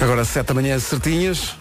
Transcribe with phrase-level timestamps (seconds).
[0.00, 1.56] Agora 7 da manhã, certinhas.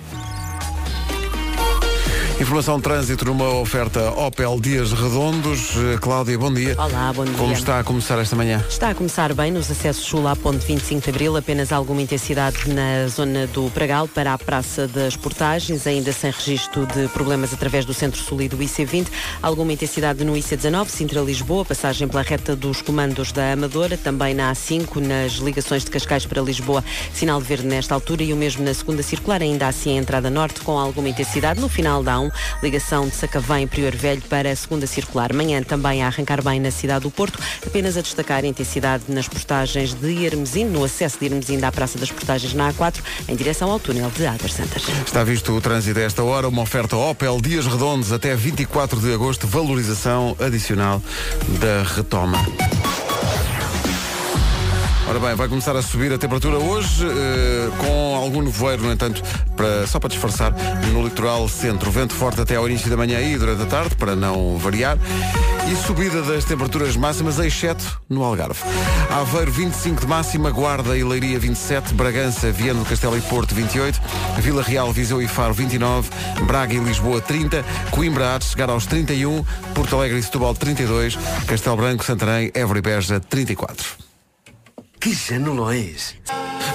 [2.42, 5.76] Informação de trânsito numa oferta Opel Dias Redondos.
[5.78, 6.74] Eh, Cláudia, bom dia.
[6.76, 7.36] Olá, bom dia.
[7.36, 8.66] Como está a começar esta manhã?
[8.68, 12.68] Está a começar bem nos acessos sul à ponte 25 de Abril, apenas alguma intensidade
[12.68, 17.86] na zona do Pragal para a Praça das Portagens, ainda sem registro de problemas através
[17.86, 19.06] do Centro-Sul e do IC20,
[19.40, 24.96] alguma intensidade no IC19, Sintra-Lisboa, passagem pela reta dos comandos da Amadora, também na A5,
[24.96, 26.84] nas ligações de Cascais para Lisboa,
[27.14, 30.32] sinal de verde nesta altura e o mesmo na segunda circular, ainda assim a entrada
[30.32, 32.31] norte com alguma intensidade no final da A1,
[32.62, 35.34] ligação de Sacavém Prior Velho para a segunda circular.
[35.34, 39.28] Manhã também a arrancar bem na cidade do Porto, apenas a destacar a intensidade nas
[39.28, 43.72] portagens de Hermesino, no acesso de Hermesino à Praça das Portagens na A4, em direção
[43.72, 44.84] ao túnel de Águas Santas.
[45.06, 49.14] Está visto o trânsito a esta hora, uma oferta Opel Dias Redondos até 24 de
[49.14, 51.02] agosto, valorização adicional
[51.60, 52.46] da retoma.
[55.12, 59.22] Ora bem, vai começar a subir a temperatura hoje, eh, com algum nevoeiro, no entanto,
[59.58, 60.54] para, só para disfarçar,
[60.94, 61.92] no litoral centro.
[61.92, 64.98] Vento forte até ao início da manhã e durante a tarde, para não variar.
[65.70, 68.62] E subida das temperaturas máximas, exceto no Algarve.
[69.10, 74.00] Aveiro 25 de máxima, Guarda e Leiria 27, Bragança, Viana do Castelo e Porto 28,
[74.40, 76.10] Vila Real, Viseu e Faro 29,
[76.48, 79.44] Braga e Lisboa 30, Coimbra há de chegar aos 31,
[79.76, 81.18] Porto Alegre e Setúbal 32,
[81.48, 84.11] Castelo Branco, Santarém, Évora e Beja 34.
[85.02, 86.16] Que és.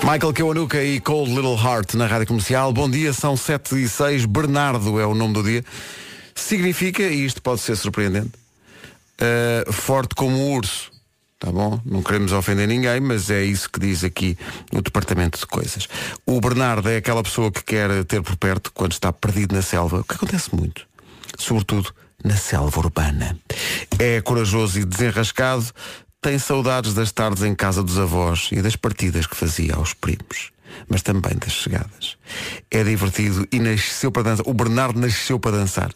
[0.03, 2.73] Michael Kewanuka e Cold Little Heart na Rádio Comercial.
[2.73, 4.25] Bom dia, são 7 e 6.
[4.25, 5.65] Bernardo é o nome do dia.
[6.35, 8.33] Significa, e isto pode ser surpreendente,
[9.21, 10.91] uh, forte como um urso.
[11.39, 11.81] Tá bom?
[11.85, 14.37] Não queremos ofender ninguém, mas é isso que diz aqui
[14.73, 15.87] o Departamento de Coisas.
[16.27, 20.01] O Bernardo é aquela pessoa que quer ter por perto quando está perdido na selva,
[20.01, 20.85] o que acontece muito.
[21.39, 23.39] Sobretudo na selva urbana.
[24.01, 25.67] É corajoso e desenrascado,
[26.27, 30.51] tem saudades das tardes em casa dos avós e das partidas que fazia aos primos,
[30.89, 32.17] mas também das chegadas.
[32.69, 34.49] É divertido e nasceu para dançar.
[34.49, 35.93] O Bernardo nasceu para dançar.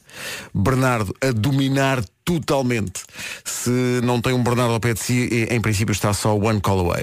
[0.54, 3.02] Bernardo a dominar totalmente.
[3.44, 6.78] Se não tem um Bernardo ao pé de si, em princípio está só one call
[6.78, 7.00] away.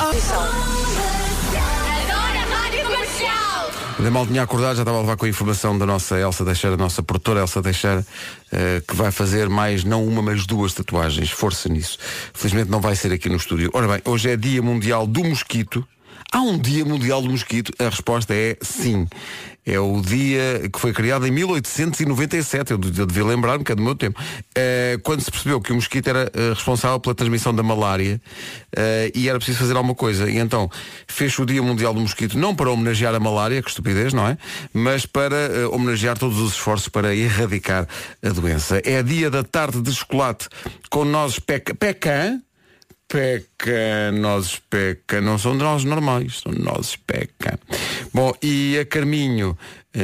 [3.97, 6.77] Ainda mal tinha acordado, já estava a levar com a informação da nossa Elsa Teixeira,
[6.77, 8.05] nossa produtora Elsa Teixeira,
[8.53, 11.31] uh, que vai fazer mais, não uma, mas duas tatuagens.
[11.31, 11.97] Força nisso.
[12.31, 13.71] Felizmente não vai ser aqui no estúdio.
[13.73, 15.83] Ora bem, hoje é Dia Mundial do Mosquito.
[16.31, 17.73] Há um Dia Mundial do Mosquito?
[17.79, 19.07] A resposta é sim.
[19.67, 23.95] É o dia que foi criado em 1897, eu, devia lembrar-me que é do meu
[23.95, 28.21] tempo, uh, quando se percebeu que o mosquito era uh, responsável pela transmissão da malária
[28.73, 30.29] uh, e era preciso fazer alguma coisa.
[30.29, 30.71] E então
[31.05, 34.37] fez o Dia Mundial do Mosquito não para homenagear a malária, que estupidez, não é?
[34.73, 37.85] Mas para homenagear todos os esforços para erradicar
[38.23, 38.81] a doença.
[38.85, 40.47] É dia da tarde de chocolate
[40.89, 42.41] com nozes peca, pecan,
[43.07, 47.59] peca, nozes peca, não são nozes normais, são nozes peca.
[48.17, 49.55] Bom, e a Carminho,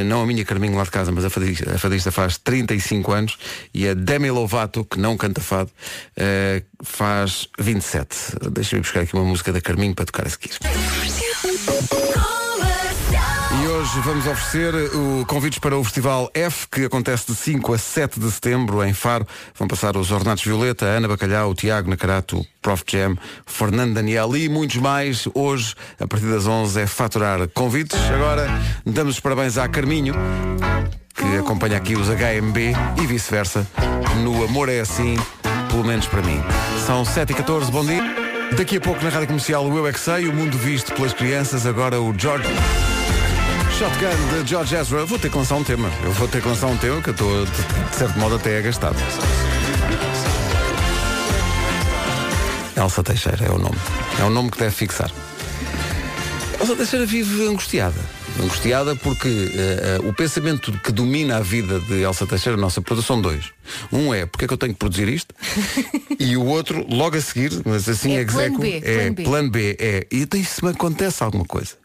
[0.05, 3.39] não a minha Carminho lá de casa, mas a fadista, a fadista faz 35 anos
[3.73, 8.15] e a Demi Lovato, que não canta fado, uh, faz 27.
[8.51, 10.59] Deixa-me buscar aqui uma música da Carminho para tocar a seguir.
[13.83, 18.17] Hoje vamos oferecer o convites para o Festival F, que acontece de 5 a 7
[18.17, 19.27] de setembro em Faro.
[19.59, 24.47] Vão passar os Ornatos Violeta, Ana Bacalhau, o Tiago Nacarato, Prof Jam, Fernando Daniel e
[24.47, 25.27] muitos mais.
[25.33, 27.99] Hoje, a partir das 11, é faturar convites.
[28.09, 28.47] Agora,
[28.85, 30.15] damos os parabéns à Carminho,
[31.13, 32.73] que acompanha aqui os HMB
[33.03, 33.67] e vice-versa.
[34.23, 35.17] No Amor é Assim,
[35.69, 36.41] pelo menos para mim.
[36.85, 38.01] São 7 e 14 bom dia.
[38.55, 41.65] Daqui a pouco na Rádio Comercial o Eu é Sei, o mundo visto pelas crianças,
[41.65, 42.47] agora o George.
[43.77, 44.99] Shotgun de George Ezra.
[44.99, 45.89] Eu vou ter que lançar um tema.
[46.03, 48.95] Eu vou ter que lançar um tema que eu estou, de certo modo, até agastado.
[52.77, 53.77] Elsa Teixeira é o nome.
[54.19, 55.11] É o nome que deve fixar.
[56.59, 57.99] Elsa Teixeira vive angustiada.
[58.41, 63.21] Angustiada porque uh, uh, o pensamento que domina a vida de Elsa Teixeira, nossa produção,
[63.21, 63.51] dois.
[63.91, 65.33] Um é, porque é que eu tenho que produzir isto?
[66.19, 69.77] e o outro, logo a seguir, mas assim É é plano B, é plano B.
[69.79, 71.82] é, e então isso me acontece alguma coisa.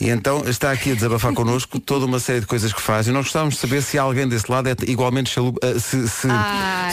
[0.00, 3.12] E então está aqui a desabafar connosco toda uma série de coisas que faz e
[3.12, 6.28] nós gostávamos de saber se alguém desse lado é igualmente chalupa, eh, se, se,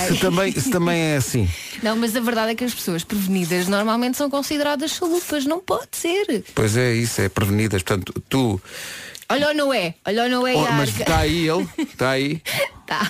[0.07, 1.49] se também, se também é assim.
[1.81, 5.45] Não, mas a verdade é que as pessoas prevenidas normalmente são consideradas chalupas.
[5.45, 6.43] Não pode ser.
[6.53, 7.81] Pois é, isso, é prevenidas.
[7.81, 8.61] Portanto, tu.
[9.29, 9.95] Olha o Noé.
[10.05, 12.41] Olha o Noé Oh, mas está aí ele, está aí.
[12.91, 13.09] Tá.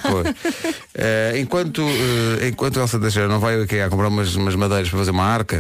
[0.94, 5.00] Eh, enquanto, eh, enquanto Elsa Teixeira não vai aqui a comprar umas, umas madeiras para
[5.00, 5.60] fazer uma arca,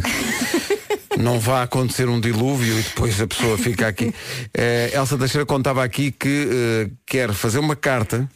[1.17, 4.13] não vai acontecer um dilúvio e depois a pessoa fica aqui.
[4.53, 8.29] Eh, Elsa Teixeira contava aqui que eh, quer fazer uma carta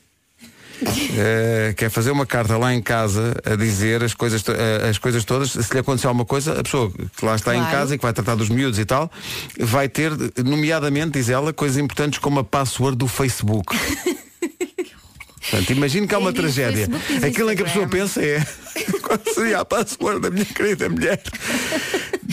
[1.17, 5.23] eh, quer fazer uma carta lá em casa a dizer as coisas, eh, as coisas
[5.23, 7.75] todas, se lhe acontecer alguma coisa, a pessoa que lá está em Claro.
[7.77, 9.09] casa e que vai tratar dos miúdos e tal,
[9.59, 10.11] vai ter,
[10.43, 13.75] nomeadamente, diz ela, coisas importantes como a password do Facebook.
[15.49, 16.87] Portanto, imagino que há uma diz tragédia.
[16.87, 18.43] Diz Aquilo em que a pessoa pensa é
[19.01, 21.21] qual seria a password da minha querida mulher.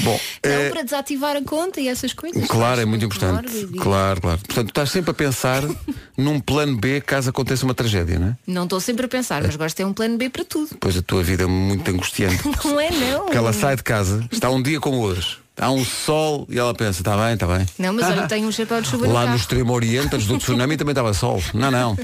[0.02, 2.46] Bom, Não, eh, para desativar a conta e essas coisas.
[2.48, 3.32] Claro, é muito importante.
[3.32, 4.38] mórbido Claro, claro.
[4.38, 5.62] Portanto, estás sempre a pensar
[6.16, 8.36] num plano B caso aconteça uma tragédia, não é?
[8.46, 10.76] Não estou sempre a pensar, mas gosto de ter um plano B para tudo.
[10.80, 12.42] Pois a tua vida é muito angustiante.
[12.64, 13.24] Não é não.
[13.24, 16.74] Porque ela sai de casa, está um dia como hoje, há um sol e ela
[16.74, 17.66] pensa, está bem, está bem.
[17.78, 19.38] Não, mas olha, tenho um chapéu de chuva no Lá no carro.
[19.38, 21.42] extremo oriente, antes do tsunami, também estava sol.
[21.54, 21.96] Não, não.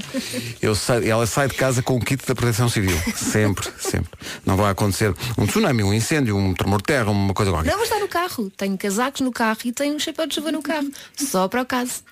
[0.61, 2.97] Eu saio- ela sai de casa com o kit da proteção civil.
[3.15, 4.09] Sempre, sempre.
[4.45, 7.69] Não vai acontecer um tsunami, um incêndio, um tremor de terra, uma coisa qualquer.
[7.71, 8.49] Não, mas está no carro.
[8.55, 10.89] Tenho casacos no carro e tenho um chapéu de chuva no carro.
[11.15, 12.03] Só para o caso.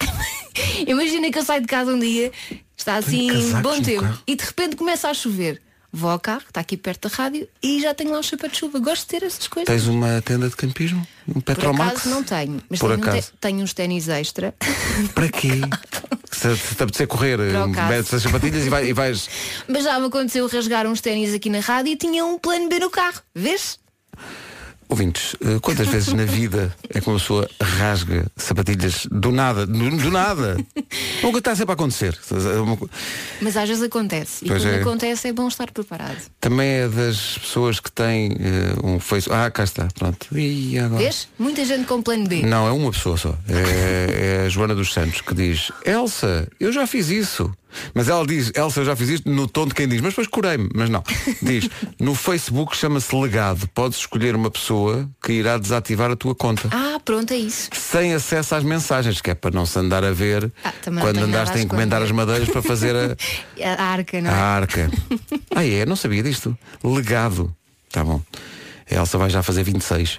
[0.86, 2.32] Imagina que eu saio de casa um dia,
[2.76, 3.28] está assim,
[3.62, 5.60] bom no tempo, e de repente começa a chover.
[5.92, 8.56] Vou ao carro, está aqui perto da rádio, e já tenho lá um chapéu de
[8.56, 8.78] chuva.
[8.78, 9.66] Gosto de ter essas coisas.
[9.66, 11.04] Tens uma tenda de campismo?
[11.26, 11.90] Um Por Petromax?
[11.90, 13.28] acaso não tenho, mas Por tenho, um acaso.
[13.32, 14.54] te- tenho uns ténis extra.
[15.14, 15.48] Para quê?
[16.30, 17.38] Se, se te apetecer correr,
[17.74, 17.88] caso.
[17.88, 19.28] metes as sapatilhas e, vai- e vais.
[19.68, 22.78] Mas já me aconteceu rasgar uns ténis aqui na rádio e tinha um plano B
[22.78, 23.20] no carro.
[23.34, 23.78] Vês?
[24.90, 29.64] Ouvintes, eh, quantas vezes na vida é que uma pessoa rasga sapatilhas do nada?
[29.64, 30.56] Do, do nada!
[31.22, 32.18] Nunca está sempre a acontecer.
[32.76, 32.90] Co-
[33.40, 34.44] Mas às vezes acontece.
[34.44, 34.80] E Pois quando é.
[34.80, 36.18] acontece é bom estar preparado.
[36.40, 39.40] Também é das pessoas que têm eh, um Facebook.
[39.40, 40.26] Ah, cá está, pronto.
[40.36, 41.02] E agora?
[41.04, 41.28] Vês?
[41.38, 42.42] Muita gente com plano B.
[42.42, 43.38] Não, é uma pessoa só.
[43.48, 47.54] É, é a Joana dos Santos que diz, Elsa, eu já fiz isso.
[47.94, 50.26] Mas ela diz, Elsa, eu já fiz isto no tom de quem diz, mas depois
[50.26, 51.02] curei-me, mas não.
[51.42, 51.68] Diz,
[52.00, 53.68] no Facebook chama-se legado.
[53.74, 56.68] Podes escolher uma pessoa que irá desativar a tua conta.
[56.72, 57.68] Ah, pronto, é isso.
[57.72, 61.56] Sem acesso às mensagens, que é para não se andar a ver Ah, quando andaste
[61.56, 63.16] a a encomendar as madeiras para fazer a,
[63.80, 64.34] A arca, a não é?
[64.34, 64.90] arca.
[65.54, 65.84] Ah é?
[65.84, 66.56] Não sabia disto.
[66.82, 67.54] Legado.
[67.90, 68.20] Tá bom.
[68.90, 70.18] A Elsa vai já fazer 26.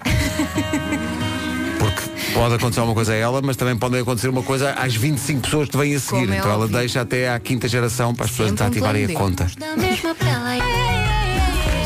[2.34, 5.68] Pode acontecer uma coisa a ela, mas também pode acontecer uma coisa às 25 pessoas
[5.68, 6.22] que vêm a seguir.
[6.22, 6.78] Como é então ela óbvio.
[6.78, 9.46] deixa até à quinta geração para as pessoas Sempre um desativarem a conta.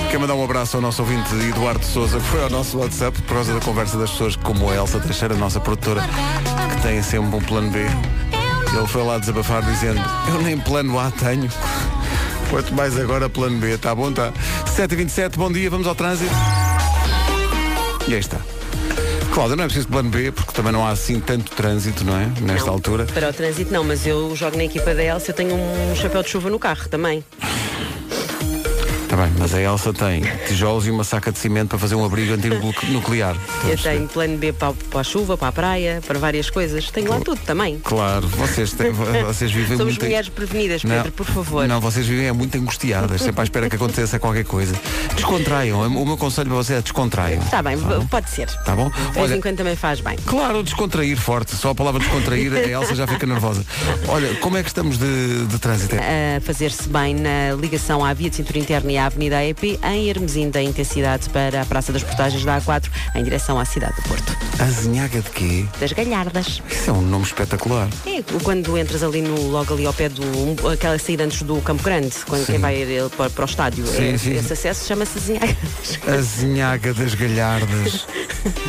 [0.09, 3.35] Quero mandar um abraço ao nosso ouvinte Eduardo Souza, que foi ao nosso WhatsApp por
[3.35, 6.03] causa da conversa das pessoas como a Elsa Teixeira, a nossa produtora,
[6.75, 7.81] que tem sempre um plano B.
[7.81, 11.51] Ele foi lá desabafar dizendo, eu nem plano A tenho.
[12.51, 14.33] Quanto mais agora plano B, tá bom, tá?
[14.77, 16.31] 7h27, bom dia, vamos ao trânsito.
[18.07, 18.39] E aí está.
[19.37, 22.25] Cláudia, não é preciso plano B, porque também não há assim tanto trânsito, não é?
[22.41, 23.05] Nesta Não, altura.
[23.05, 26.23] Para o trânsito não, mas eu jogo na equipa da Elsa, eu tenho um chapéu
[26.23, 27.23] de chuva no carro também.
[29.17, 32.05] Está bem, mas a Elsa tem tijolos e uma saca de cimento para fazer um
[32.05, 33.35] abrigo antinuclear.
[33.67, 36.91] Eu tenho plano B para, para a chuva, para a praia, para várias coisas.
[36.91, 37.79] Tenho lá tudo também.
[37.83, 40.05] Claro, vocês, têm, vocês vivem Somos muito...
[40.05, 41.67] mulheres prevenidas, Pedro, por favor.
[41.67, 44.79] Não, vocês vivem é muito angustiadas, sempre à espera que aconteça qualquer coisa.
[45.15, 47.43] Descontraiam, o meu conselho para vocês é descontraiam.
[47.43, 47.79] Está bem,
[48.11, 48.51] pode ser.
[48.67, 48.91] Tá bom?
[48.91, 50.19] De vez Olha, em quando também faz bem.
[50.27, 53.65] Claro, descontrair forte, só a palavra descontrair, a Elsa já fica nervosa.
[54.09, 55.97] Olha, como é que estamos de, de trânsito?
[55.97, 60.09] A fazer-se bem na ligação à via de cintura interna e à Avenida AEP, em
[60.09, 64.03] Hermesim da intensidade para a Praça das Portagens da A4, em direção à cidade do
[64.09, 64.37] Porto.
[64.59, 65.65] Azinhaga de quê?
[65.81, 66.63] Das Galhardas.
[66.71, 67.89] Isso é um nome espetacular.
[68.07, 71.61] É, quando entras ali no, logo ali ao pé do um- aquela saída antes do
[71.61, 72.53] Campo Grande, quando Sim.
[72.53, 74.35] quem vai eh, para, para o estádio, Sim, é- sim.
[74.37, 75.57] esse acesso chama-se Zinhagas.
[76.07, 78.07] Azinhaga das Galhardas.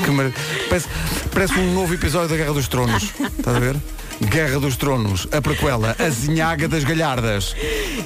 [0.03, 0.31] Que mar...
[0.69, 0.87] parece,
[1.31, 3.03] parece um novo episódio da Guerra dos Tronos.
[3.37, 3.75] Estás a ver?
[4.19, 7.55] Guerra dos Tronos, a prequela, Azinhaga das Galhardas.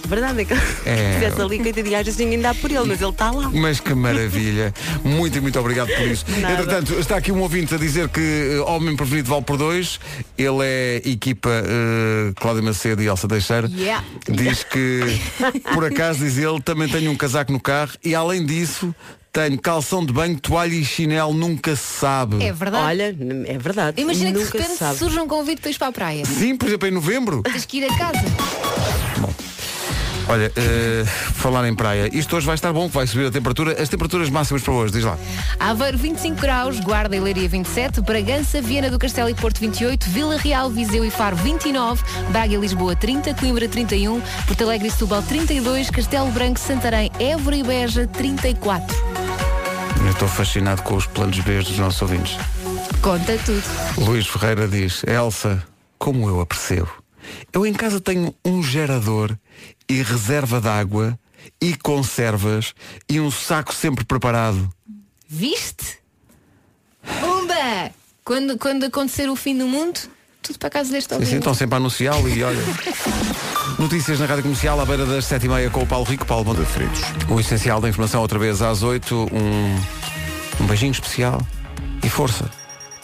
[0.08, 0.58] Verdade é que É.
[0.58, 3.50] se estivesse ali, coitadinho, às vezes ninguém dá por ele, mas ele está lá.
[3.54, 4.74] Mas que maravilha.
[5.04, 6.26] Muito e muito obrigado por isso.
[6.40, 6.54] Nada.
[6.54, 10.00] Entretanto, está aqui um ouvinte a dizer que eh, Homem Prevenido vale por dois.
[10.38, 13.70] Ele é equipa eh, Cláudia Macedo e Elsa Teixeira.
[13.74, 14.04] Yeah.
[14.30, 15.00] Diz que,
[15.74, 18.94] por acaso, diz ele, também tenho um casaco no carro e além disso,
[19.32, 22.44] tenho calção de banho, toalha e chinelo, nunca se sabe.
[22.44, 22.86] É verdade.
[22.86, 23.16] Olha,
[23.48, 24.02] é verdade.
[24.02, 24.98] Imagina que de Nunca repente sabe.
[24.98, 26.26] surge um convite para ir para a praia.
[26.26, 27.42] Sim, por exemplo, em novembro.
[27.44, 28.22] Tens que ir a casa.
[30.28, 33.82] Olha, eh, falar em praia, isto hoje vai estar bom, vai subir a temperatura.
[33.82, 35.18] As temperaturas máximas para hoje, diz lá.
[35.60, 40.38] Aveiro 25 graus, Guarda e Leiria 27, Bragança, Viana do Castelo e Porto 28, Vila
[40.38, 45.22] Real, Viseu e Faro 29, Braga e Lisboa 30, Coimbra 31, Porto Alegre e Setúbal
[45.24, 49.11] 32, Castelo Branco, Santarém, Évora e Beja 34.
[50.22, 52.38] Estou fascinado com os planos B dos nossos ouvintes.
[53.02, 53.64] Conta tudo.
[54.06, 55.66] Luís Ferreira diz, Elsa,
[55.98, 56.92] como eu a percebo.
[57.52, 59.36] Eu em casa tenho um gerador
[59.90, 61.18] e reserva de água
[61.60, 62.76] e conservas
[63.10, 64.72] e um saco sempre preparado.
[65.28, 65.98] Viste?
[67.20, 67.92] Pumba!
[68.24, 70.02] Quando, quando acontecer o fim do mundo,
[70.44, 71.32] tu tudo para a casa deste ouvinte.
[71.32, 72.62] sim, estão sempre a anunciá-lo e olha.
[73.80, 77.02] Notícias na Rádio Comercial à beira das 7h30 com o Paulo Rico, Paulo Bom Feridos.
[77.28, 80.11] O essencial da informação outra vez às 8 um,
[80.62, 81.46] um beijinho especial
[82.04, 82.50] e força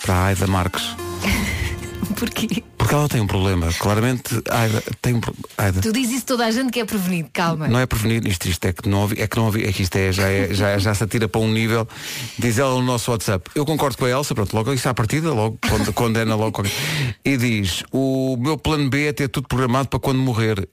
[0.01, 0.83] para a Aida Marques.
[2.17, 2.63] Porquê?
[2.77, 3.67] Porque ela tem um problema.
[3.73, 5.81] Claramente, Aida tem um pro- Aida.
[5.81, 7.67] Tu dizes isso toda a gente que é prevenido, calma.
[7.67, 9.83] Não é prevenir, isto, isto é que não ouvi, é que não ouvi, é que
[9.83, 11.87] isto é, já, é, já, já se atira para um nível,
[12.39, 13.49] diz ela no nosso WhatsApp.
[13.53, 16.71] Eu concordo com a Elsa, pronto, logo isso à partida, logo quando, condena logo qualquer-
[17.25, 20.67] E diz, o meu plano B é ter tudo programado para quando morrer.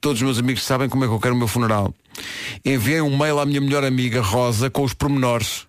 [0.00, 1.92] Todos os meus amigos sabem como é que eu quero o meu funeral.
[2.64, 5.65] Enviei um mail à minha melhor amiga Rosa com os pormenores.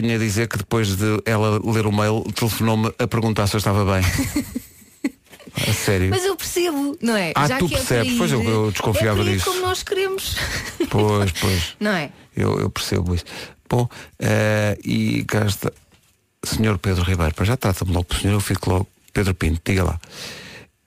[0.00, 3.58] Tenho a dizer que depois de ela ler o mail, telefonou-me a perguntar se eu
[3.58, 4.02] estava bem.
[5.68, 6.08] A sério.
[6.08, 7.32] Mas eu percebo, não é?
[7.34, 9.44] Ah, Já tu é percebes, pois eu- eu desconfiava é disso.
[9.44, 10.34] como nós queremos.
[10.88, 11.76] Pois, pois.
[11.78, 12.10] Não é?
[12.34, 13.24] Eu, eu percebo isso.
[13.68, 13.86] Bom,
[14.18, 15.70] eh, e cá está.
[16.42, 18.88] Senhor Pedro Ribeiro, para já trata-me logo por senhor, eu fico logo.
[19.12, 20.00] Pedro Pinto, diga lá.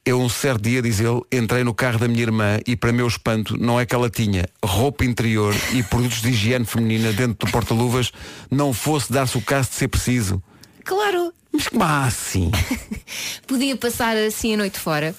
[0.06, 3.08] Eu um certo dia, diz ele, entrei no carro da minha irmã e para meu
[3.08, 7.52] espanto não é que ela tinha roupa interior e produtos de higiene feminina dentro do
[7.52, 8.12] porta-luvas,
[8.52, 10.44] não fosse dar-se o caso de ser preciso.
[10.84, 11.34] Claro.
[11.52, 12.52] Mas como assim?
[13.48, 15.16] Podia passar assim a noite fora.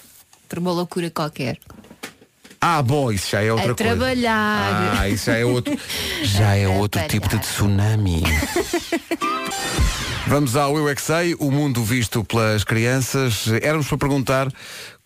[0.49, 1.59] Por uma loucura qualquer.
[2.61, 3.97] Ah, bom, isso já é outra A coisa.
[3.97, 4.97] trabalhar.
[5.01, 5.77] Ah, isso já é outro,
[6.23, 8.23] já é outro tipo de tsunami.
[10.29, 13.47] Vamos ao Eu é Que Sei, o mundo visto pelas crianças.
[13.63, 14.49] Éramos para perguntar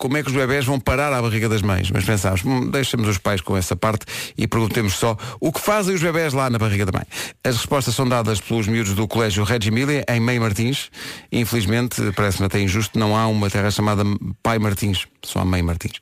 [0.00, 3.06] como é que os bebés vão parar à barriga das mães, mas pensámos, hum, deixemos
[3.06, 6.58] os pais com essa parte e perguntemos só o que fazem os bebés lá na
[6.58, 7.04] barriga da mãe.
[7.44, 10.90] As respostas são dadas pelos miúdos do Colégio Reggio Emilia, em Meio Martins.
[11.30, 14.02] Infelizmente, parece-me até injusto, não há uma terra chamada
[14.42, 16.00] Pai Martins, só há Meio Martins.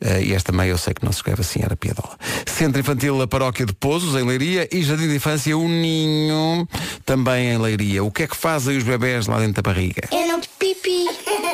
[0.00, 2.16] Eh, e esta meia eu sei que não se escreve assim, era piadola.
[2.46, 6.68] Centro Infantil a Paróquia de Pozos, em Leiria, e Jardim de Infância O Ninho,
[7.04, 8.04] também em Leiria.
[8.04, 10.08] O que é que fazem os bebés lá dentro da barriga?
[10.12, 11.08] Eu não pipi.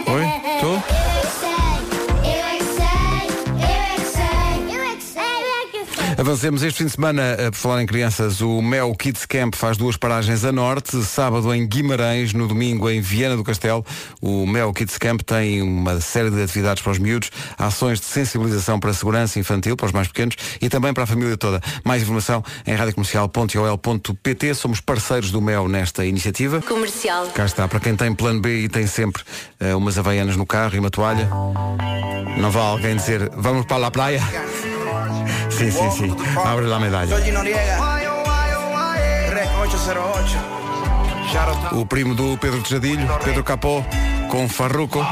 [0.06, 0.24] Oi?
[0.56, 1.07] Estou?
[6.18, 9.76] Avancemos este fim de semana, eh, por falar em crianças, o Mel Kids Camp faz
[9.76, 13.86] duas paragens a norte, sábado em Guimarães, no domingo em Viana do Castelo.
[14.20, 18.80] O Mel Kids Camp tem uma série de atividades para os miúdos, ações de sensibilização
[18.80, 21.60] para a segurança infantil, para os mais pequenos e também para a família toda.
[21.84, 24.54] Mais informação em radiocomercial.ol.pt.
[24.54, 26.60] Somos parceiros do Mel nesta iniciativa.
[26.62, 27.28] Comercial.
[27.28, 29.22] Cá está, para quem tem plano B e tem sempre
[29.60, 31.30] eh, umas havaianas no carro e uma toalha,
[32.36, 34.20] não vá alguém dizer vamos para a praia?
[35.58, 36.16] Sim, sim, sim.
[36.44, 37.08] Abre lá a medalha.
[37.08, 37.76] Georgie Noriega.
[39.34, 40.28] Rec 808.
[41.32, 43.84] Shout out O primo do Pedro Tejadilho, Pedro Capó,
[44.30, 45.04] com Farruco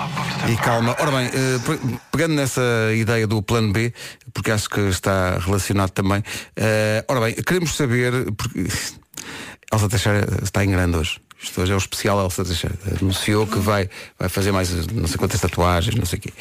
[0.48, 0.96] e calma.
[0.98, 2.62] Ora bem, eh, pe- pegando nessa
[2.94, 3.92] ideia do plano B,
[4.32, 6.22] porque acho que está relacionado também.
[6.56, 8.12] eh, ora bem, queremos saber.
[8.36, 8.66] Porque...
[9.72, 11.20] Elsa Teixeira está em grande hoje.
[11.42, 12.76] Isto hoje é o especial Elsa Teixeira.
[12.98, 13.88] Anunciou que vai,
[14.18, 16.32] vai fazer mais não sei quantas tatuagens, não sei o quê.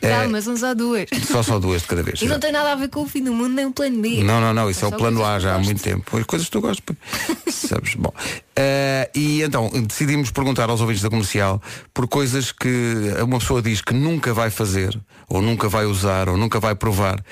[0.00, 1.06] Eh, Calma, são só duas.
[1.26, 2.22] só só duas de cada vez.
[2.22, 4.22] E não tem nada a ver com o fim do mundo, nem o plano B.
[4.22, 6.16] Não, não, não, isso é São o plano A já há muito tempo.
[6.16, 6.96] As coisas que tu gostas.
[7.50, 7.94] Sabes?
[7.96, 8.12] Bom.
[8.54, 11.60] Eh, e então decidimos perguntar aos ouvintes da comercial
[11.92, 14.98] por coisas que uma pessoa diz que nunca vai fazer,
[15.28, 17.22] ou nunca vai usar, ou nunca vai provar,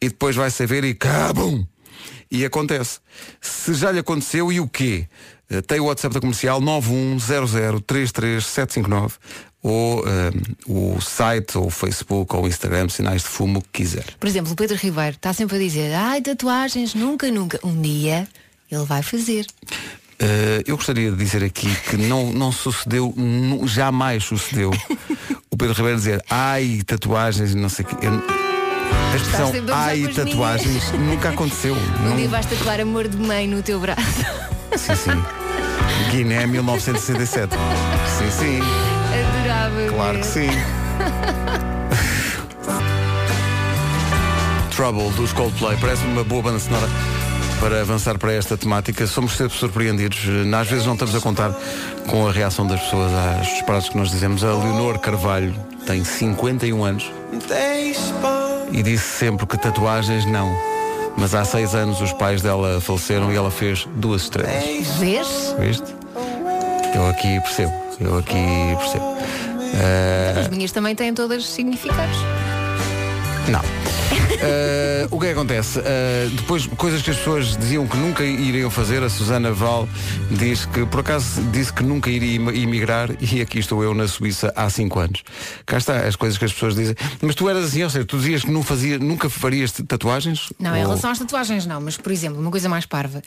[0.00, 1.64] e depois vai saber e cabum!
[2.30, 2.98] E acontece.
[3.40, 5.06] Se já lhe aconteceu e o quê?
[5.50, 9.12] Eh, Tem o WhatsApp da comercial 910033759
[9.62, 10.30] ou eh,
[10.66, 14.04] o site, ou o Facebook, ou o Instagram, sinais de fumo, que quiser.
[14.20, 17.58] Por exemplo, o Pedro Ribeiro está sempre a dizer ai, tatuagens, nunca, nunca.
[17.64, 18.28] Um dia
[18.70, 19.46] ele vai fazer.
[20.20, 23.12] Uh, eu gostaria de dizer aqui que não, não sucedeu,
[23.64, 24.70] jamais sucedeu
[25.50, 27.96] o Pedro Ribeiro dizer ai, tatuagens e não sei o quê.
[28.06, 28.22] Eu-
[29.12, 31.74] a expressão ai, tatuagens nunca aconteceu.
[32.04, 34.00] Um Não, dia vais tatuar amor de mãe no teu braço.
[34.76, 35.24] Sim, sim.
[36.10, 37.54] Guiné 1967.
[38.18, 38.60] Sim, sim.
[39.12, 39.88] Adorava.
[39.88, 40.50] Claro que sim.
[44.74, 46.88] Trouble dos Coldplay parece uma boa banda sonora
[47.60, 49.06] para avançar para esta temática.
[49.06, 50.18] Somos sempre surpreendidos.
[50.60, 51.52] Às vezes não estamos a contar
[52.08, 54.42] com a reação das pessoas às disparates que nós dizemos.
[54.42, 55.54] A Leonor Carvalho
[55.86, 57.10] tem 51 anos
[58.72, 60.73] e disse sempre que tatuagens não.
[61.16, 64.52] Mas há seis anos os pais dela faleceram e ela fez duas estrelas.
[64.98, 65.54] Vês?
[65.58, 65.94] Viste?
[66.94, 67.72] Eu aqui percebo.
[68.00, 68.34] Eu aqui
[68.78, 69.16] percebo.
[69.74, 72.16] Eh, As minhas também têm todas significados.
[73.48, 73.60] Não.
[74.44, 75.78] Uh, o que é que acontece?
[75.78, 79.88] Uh, depois, coisas que as pessoas diziam que nunca iriam fazer, a Susana Val
[80.30, 84.52] diz que, por acaso, disse que nunca iria emigrar e aqui estou eu na Suíça
[84.54, 85.22] há 5 anos.
[85.64, 86.94] Cá está, as coisas que as pessoas dizem.
[87.22, 90.50] Mas tu eras assim, ou seja, tu dizias que não fazia, nunca farias tatuagens?
[90.58, 93.22] Não, em Ou- relação às tatuagens não, mas por exemplo, uma coisa mais parva.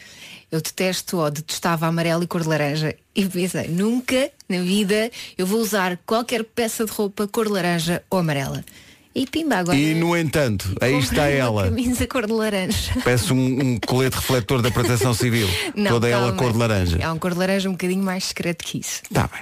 [0.52, 5.46] Eu detesto ou detestava amarelo e cor de laranja e pensei, nunca na vida eu
[5.46, 8.64] vou usar qualquer peça de roupa cor de laranja ou amarela.
[9.18, 9.76] E pimba, agora.
[9.76, 11.64] E no entanto, aí está ela.
[11.64, 12.92] camisa cor de laranja.
[13.04, 15.50] Parece um, um colete refletor da proteção civil.
[15.76, 17.00] Não, toda ela cor de laranja.
[17.02, 19.02] É um cor de laranja um bocadinho mais secreto que isso.
[19.10, 19.42] Está bem.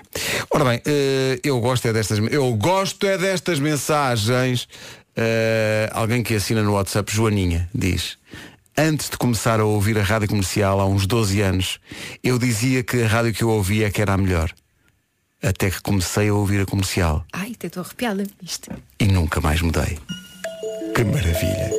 [0.50, 4.66] Ora bem, eh, eu gosto é destas eu gosto é destas mensagens.
[5.14, 8.18] Eh, alguém que assina no WhatsApp, Joaninha, diz
[8.78, 11.80] Antes de começar a ouvir a rádio comercial há uns 12 anos,
[12.24, 14.54] eu dizia que a rádio que eu ouvia é que era a melhor.
[15.46, 18.24] Até que comecei a ouvir a comercial Ai, até estou arrepiada.
[18.42, 18.72] Isto.
[19.00, 20.00] e nunca mais mudei.
[20.96, 21.72] Que maravilha.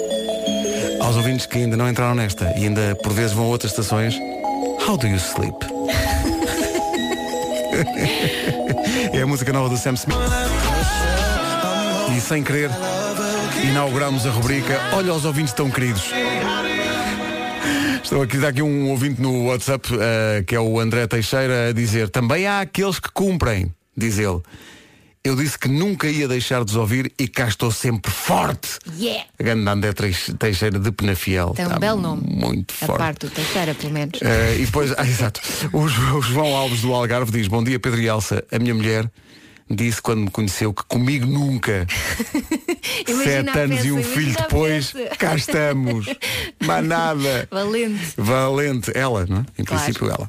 [1.00, 4.14] Aos ouvintes que ainda não entraram nesta e ainda por vezes vão a outras estações,
[4.86, 5.56] How do you sleep?
[9.12, 10.16] é a música nova do Sam Smith.
[12.16, 12.70] E sem querer,
[13.64, 16.04] inauguramos a rubrica Olha os ouvintes tão queridos.
[18.06, 21.72] Estou aqui, dá aqui um ouvinte no WhatsApp, eh, que é o André Teixeira, a
[21.72, 24.40] dizer também há aqueles que cumprem, diz ele.
[25.24, 28.78] Eu disse que nunca ia deixar de os ouvir e cá estou sempre forte.
[28.96, 29.24] Yeah!
[29.36, 31.50] A grande André Teix- Teixeira de Penafiel.
[31.56, 32.22] Tem um Está belo nome.
[32.28, 32.98] Muito A forte.
[32.98, 34.22] parte do terceira, pelo menos.
[34.22, 35.40] Eh, e depois, ah, exato.
[35.72, 39.10] O João Alves do Algarve diz, bom dia Pedro e Elsa, a minha mulher
[39.68, 41.86] disse quando me conheceu que comigo nunca.
[43.24, 45.16] Sete anos e um peça, filho depois, peça.
[45.16, 46.06] cá estamos.
[46.64, 47.48] Mais nada.
[47.50, 48.12] Valente.
[48.16, 48.92] Valente.
[48.94, 49.44] Ela, não é?
[49.58, 49.82] Em Claro.
[49.84, 50.28] princípio ela.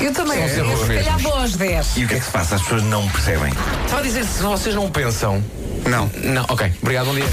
[0.00, 0.38] Eu também.
[0.40, 1.96] Eu, se calhar vou aos 10.
[1.96, 2.56] E o que é que se passa?
[2.56, 3.52] As pessoas não percebem.
[3.84, 5.42] Estava a dizer se vocês não pensam.
[5.88, 6.10] Não.
[6.22, 6.72] Não, ok.
[6.82, 7.24] Obrigado, bom dia.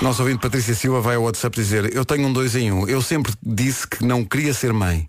[0.00, 2.88] Nosso ouvinte Patrícia Silva vai ao WhatsApp dizer Eu tenho um dois em um.
[2.88, 5.08] Eu sempre disse que não queria ser mãe.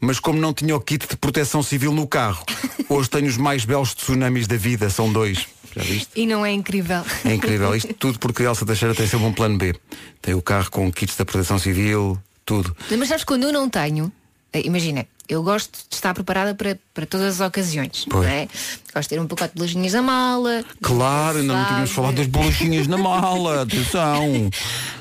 [0.00, 2.44] Mas como não tinha o kit de proteção civil no carro,
[2.88, 4.90] hoje tenho os mais belos tsunamis da vida.
[4.90, 5.46] São dois.
[5.74, 6.08] Já viste?
[6.16, 7.02] E não é incrível.
[7.24, 7.74] É incrível.
[7.74, 9.74] Isto tudo porque a Elsa Teixeira tem sempre um plano B.
[10.22, 12.74] Tem o carro com kits da proteção civil, tudo.
[12.90, 14.10] Mas sabes quando eu não tenho,
[14.52, 18.04] eh, imagina, eu gosto de estar preparada para, para todas as ocasiões.
[18.08, 18.26] Pois.
[18.26, 18.48] Não é?
[18.94, 20.64] Gosto de ter um pacote de bolachinhas na mala.
[20.80, 23.62] Claro, ainda não tínhamos falado das bolachinhas na mala.
[23.66, 24.50] Atenção.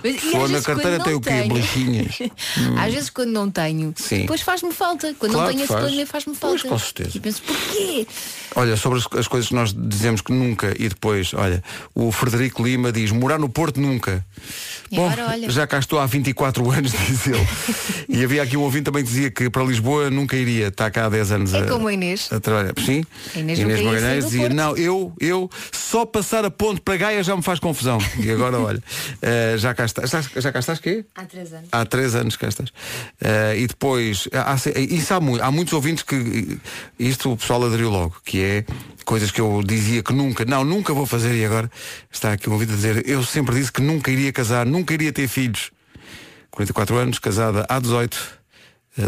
[0.04, 1.30] Mas, às na carteira tem o quê?
[1.30, 2.18] tenho- Bolachinhas.
[2.78, 4.22] Às vezes quando não tenho, Sim.
[4.22, 5.14] depois faz-me falta.
[5.18, 6.10] Quando Claro não tenho esse faz.
[6.10, 6.68] faz-me Pois, falta.
[6.70, 7.12] com certeza.
[7.16, 8.08] E penso, porquê?
[8.56, 11.64] Olha, sobre as, as coisas que nós dizemos que nunca e depois, olha,
[11.94, 14.26] o Frederico Lima diz morar no Porto nunca.
[14.92, 15.50] E Bom, agora, olha.
[15.50, 17.48] já cá estou há 24 anos, diz ele.
[18.08, 21.06] e havia aqui um ouvinte também que dizia que para Lisboa nunca iria, está cá
[21.06, 22.32] há 10 anos É a, como a Inês.
[22.32, 22.74] a trabalhar.
[22.84, 27.24] Sim, A Inês sair Magalhães dizia, não, eu, eu, só passar a ponte para Gaia
[27.24, 27.98] já me faz confusão.
[28.20, 28.84] E agora, olha,
[29.22, 31.06] eh, já cá estás, já cá estás quê?
[31.14, 31.70] Há três anos.
[31.72, 32.70] Há três anos que estás.
[33.22, 36.58] Eh, e depois, há, isso há, há muitos ouvintes que
[36.98, 38.66] isto o pessoal aderiu logo, que é
[39.06, 41.70] coisas que eu dizia que nunca, não, nunca vou fazer e agora
[42.12, 45.14] está aqui um ouvido a dizer, eu sempre disse que nunca iria casar, nunca iria
[45.14, 45.72] ter filhos.
[46.52, 48.35] 44 anos, casada há 18, eh,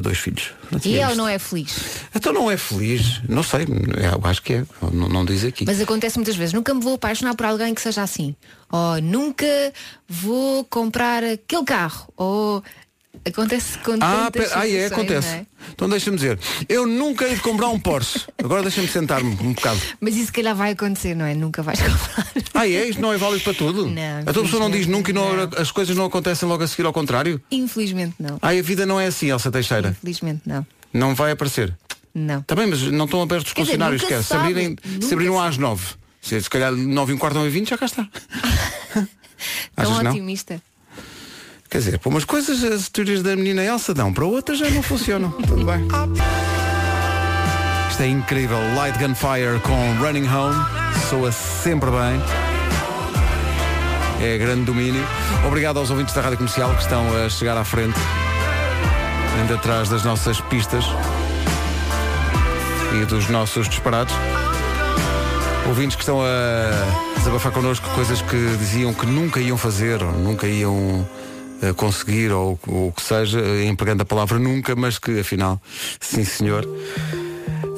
[0.01, 0.51] dois filhos.
[0.71, 1.15] Não E visto.
[1.15, 2.01] não é feliz.
[2.13, 5.65] Então não é feliz, não sei, eu acho que é, não, não diz aqui.
[5.65, 6.53] Mas acontece muitas vezes.
[6.53, 8.35] Nunca me vou apaixonar por alguém que seja assim.
[8.69, 9.45] Ou nunca
[10.07, 12.11] vou comprar aquele carro.
[12.17, 12.61] Ou
[13.25, 15.27] acontece com Ah, pera, ah, é, acontece.
[15.27, 15.45] é?
[15.73, 18.21] Então deixa-me dizer, eu nunca hei de comprar um Porsche.
[18.43, 19.79] Agora deixa-me sentar-me um bocado.
[19.99, 21.33] Mas isso se calhar vai acontecer, não é?
[21.33, 22.27] Nunca vais comprar.
[22.53, 22.89] Ah, é?
[22.89, 23.85] Isto não é válido para tudo?
[23.87, 25.49] Não, a pessoa não diz nunca e não- não.
[25.57, 27.41] as coisas não acontecem logo a seguir ao contrário?
[27.51, 28.37] Infelizmente não.
[28.41, 29.89] Ah, a vida não é assim, Elsa Teixeira.
[29.89, 30.65] Infelizmente não.
[30.93, 31.75] Não vai aparecer.
[32.13, 32.41] Não.
[32.41, 33.67] Também, mas não estão abertos os
[34.01, 34.23] nunca quer.
[34.23, 35.85] se abrirem, se se às nove.
[36.21, 38.07] Se, se calhar nove e um quarto, nove e vinte, já cá está.
[39.75, 40.11] Tão Achas que não?
[41.69, 44.81] Quer dizer, para umas coisas as teorias da menina Elsa dão, para outras já não
[44.81, 45.31] funcionam.
[45.45, 45.85] Tudo bem.
[47.89, 48.57] Isto é incrível.
[48.75, 50.55] Light Gunfire com Running Home.
[51.09, 52.21] Soa sempre bem.
[54.21, 55.03] É grande domínio.
[55.45, 57.99] Obrigado aos ouvintes da Rádio Comercial que estão a chegar à frente.
[59.39, 60.85] Ainda atrás das nossas pistas.
[62.99, 64.13] E dos nossos disparados.
[65.67, 70.47] Ouvintes que estão a desabafar connosco coisas que diziam que nunca iam fazer ou nunca
[70.47, 71.05] iam
[71.75, 75.61] conseguir ou o que seja, eh, empregando a palavra nunca, mas que afinal,
[75.99, 76.67] sim senhor,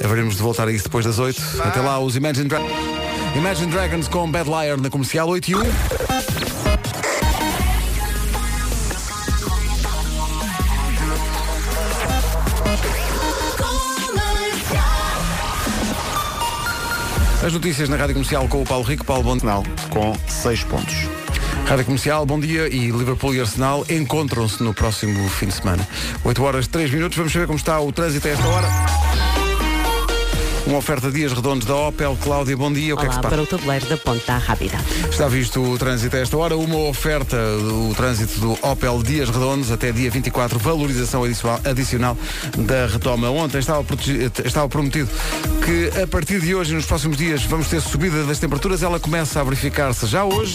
[0.04, 1.42] haveremos de voltar a isso depois das 8.
[1.64, 2.60] Até lá, os Imagine, Dra
[3.36, 5.60] Imagine Dragons com Bad Liar na comercial 8 e 1.
[17.42, 19.06] As notícias na Rádio Comercial com o Paulo Rico.
[19.06, 21.19] Paulo Bom Arsenal com 6 pontos.
[21.70, 25.88] Rádio Comercial, bom dia e Liverpool e Arsenal encontram-se no próximo fim de semana.
[26.24, 28.68] 8 horas 3 minutos, vamos saber como está o trânsito a esta hora.
[30.66, 32.16] Uma oferta Dias Redondos da Opel.
[32.22, 32.94] Cláudia, bom dia.
[32.94, 33.36] O que é que se Olá, passa?
[33.36, 34.78] para o tabuleiro da Ponta Rápida.
[35.10, 36.56] Está visto o trânsito a esta hora.
[36.58, 40.60] Uma oferta do trânsito do Opel Dias Redondos até dia 24.
[40.60, 42.18] Valorização adicional-
[42.58, 43.30] da retoma.
[43.32, 43.84] Ontem estava,
[44.46, 45.10] estava prometido
[45.66, 48.84] que a partir de hoje nos próximos dias vamos ter subida das temperaturas.
[48.84, 50.54] Ela começa a verificar-se já hoje.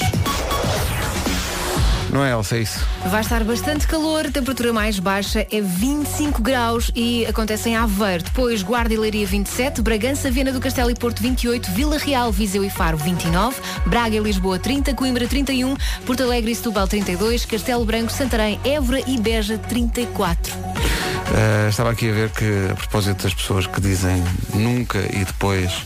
[2.15, 2.57] Não é, Elsa?
[2.57, 2.87] É isso.
[3.07, 8.23] Vai estar bastante calor, temperatura mais baixa é 25 graus e acontece em Aveiro.
[8.23, 12.63] Depois Guarda e Leiria 27, Bragança, Viana do Castelo e Porto 28, Vila Real, Viseu
[12.65, 17.85] e Faro 29, Braga e Lisboa 30, Coimbra 31, Porto Alegre e Setúbal 32, Castelo
[17.85, 20.55] Branco, Santarém, Évora e Beja 34.
[20.55, 24.23] Uh, estava aqui a ver que, a propósito das pessoas que dizem
[24.55, 25.85] nunca e depois,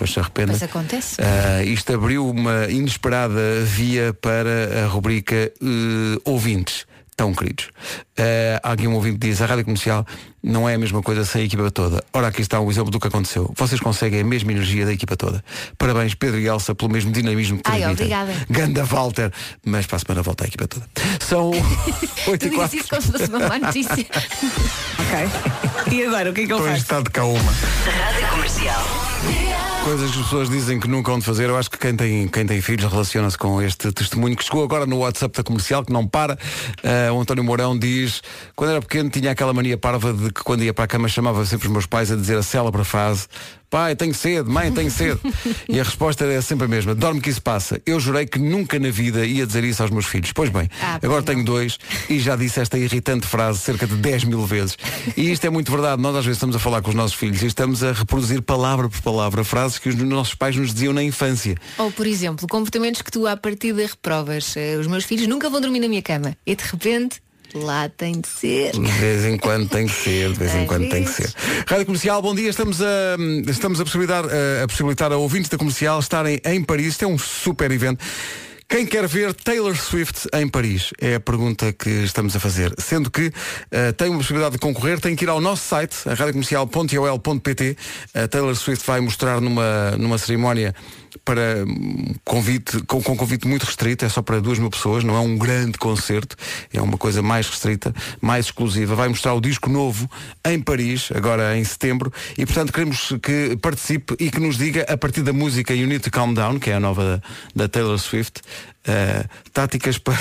[0.00, 0.52] depois se arrependem.
[0.54, 1.16] Mas acontece.
[1.20, 6.86] Uh, isto abriu uma inesperada via para a rubrica uh, ouvintes.
[7.16, 7.66] Tão queridos.
[8.18, 10.06] Uh, há aqui um ouvinte que diz a rádio comercial
[10.42, 12.02] não é a mesma coisa sem a equipa toda.
[12.14, 13.52] Ora, aqui está um exemplo do que aconteceu.
[13.54, 15.44] Vocês conseguem a mesma energia da equipa toda.
[15.76, 18.06] Parabéns, Pedro e Elsa, pelo mesmo dinamismo que Ai, transmitem.
[18.16, 18.46] obrigada.
[18.48, 19.30] Ganda Walter.
[19.66, 20.86] Mas para a semana volta a equipa toda.
[21.20, 21.50] São
[22.26, 22.78] 8 Tu e 4.
[22.78, 23.92] isso como se fosse uma má notícia.
[23.92, 25.92] Ok.
[25.94, 26.80] E agora, o que é que Estou em faz?
[26.82, 27.52] estado de caoma.
[29.84, 31.48] Coisas que as pessoas dizem que nunca de fazer.
[31.48, 34.84] Eu acho que quem tem, quem tem filhos relaciona-se com este testemunho que chegou agora
[34.84, 36.38] no WhatsApp da comercial, que não para.
[36.84, 38.22] Ah, o António Mourão diz,
[38.54, 41.44] quando era pequeno tinha aquela mania parva de que quando ia para a cama chamava
[41.46, 43.26] sempre os meus pais a dizer a célebre frase
[43.70, 45.20] Pai, tenho sede, mãe, tenho sede.
[45.68, 46.92] e a resposta era sempre a mesma.
[46.92, 47.80] Dorme que isso passa.
[47.86, 50.32] Eu jurei que nunca na vida ia dizer isso aos meus filhos.
[50.32, 51.78] Pois bem, Ah, agora tenho dois
[52.08, 54.76] e já disse esta irritante frase cerca de 10 mil vezes.
[55.16, 56.02] E isto é muito verdade.
[56.02, 58.88] Nós às vezes estamos a falar com os nossos filhos e estamos a reproduzir palavra
[58.88, 61.56] por palavra frases que os nossos pais nos diziam na infância.
[61.78, 64.56] Ou, por exemplo, comportamentos que tu à partida reprovas.
[64.56, 66.36] Eh, Os meus filhos nunca vão dormir na minha cama.
[66.44, 67.20] E de repente,
[67.54, 68.72] lá tem de ser.
[68.72, 71.32] De vez em quando tem que ser, de vez em quando tem que ser.
[71.66, 72.50] Rádio Comercial, bom dia.
[72.50, 73.16] Estamos a,
[73.48, 76.86] estamos a, possibilitar, a, a possibilitar a ouvintes da comercial estarem em Paris.
[76.88, 78.04] Isto é um super evento.
[78.70, 80.92] Quem quer ver Taylor Swift em Paris?
[81.00, 82.72] É a pergunta que estamos a fazer.
[82.78, 83.32] Sendo que
[83.68, 87.76] eh, tem uma possibilidade de concorrer, tem que ir ao nosso site, a radiocomercial.ol.pt.
[88.14, 90.72] A Taylor Swift vai mostrar numa, numa cerimónia
[91.24, 91.64] para
[92.24, 95.36] convite, com, com convite muito restrito, é só para duas mil pessoas, não é um
[95.36, 96.36] grande concerto,
[96.72, 98.94] é uma coisa mais restrita, mais exclusiva.
[98.94, 100.10] Vai mostrar o disco novo
[100.44, 104.96] em Paris, agora em setembro, e portanto queremos que participe e que nos diga, a
[104.96, 107.22] partir da música You Need to Calm Down, que é a nova
[107.56, 108.40] da, da Taylor Swift,
[108.86, 110.18] eh, táticas para,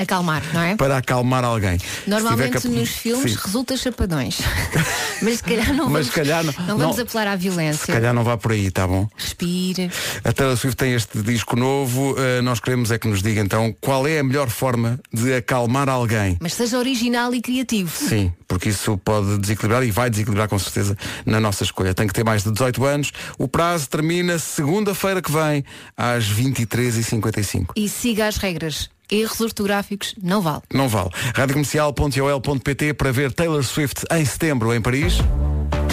[0.00, 0.76] Acalmar, não é?
[0.76, 1.78] para acalmar alguém.
[1.78, 3.38] Se Normalmente cap- nos filmes Sim.
[3.44, 4.38] resulta chapadões.
[5.22, 7.92] Mas se calhar não vamos, se calhar não- não vamos não- apelar à Se violência.
[7.94, 9.08] calhar não vá por aí, tá bom?
[9.16, 9.90] Respire.
[10.24, 12.14] A Taylor Swift tem este disco novo.
[12.18, 15.88] eh, nós queremos é que nos diga então qual é a melhor forma de acalmar
[15.88, 16.36] alguém.
[16.40, 17.90] Mas seja original e criativo.
[17.94, 21.92] Sim, porque isso pode desequilibrar e vai desequilibrar com certeza na nossa escolha.
[21.94, 23.12] Tem que ter mais de 18 anos.
[23.38, 25.64] O prazo termina segunda-feira que vem,
[25.96, 27.72] às 23h55.
[27.76, 28.88] E siga as regras.
[29.10, 30.62] Erros ortográficos não vale.
[30.72, 31.10] Não vale.
[31.34, 35.18] Radiocomercial.ol.pt para ver Taylor Swift em setembro em Paris.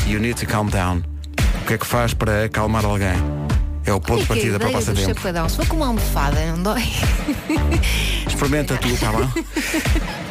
[0.07, 1.03] You need to calm down.
[1.61, 3.15] O que é que faz para acalmar alguém?
[3.85, 5.15] É o ponto de partida para o do passatempo.
[5.15, 5.49] chapadão.
[5.49, 6.83] Se for com uma almofada, não dói.
[8.27, 9.27] Experimenta tu, tá bom?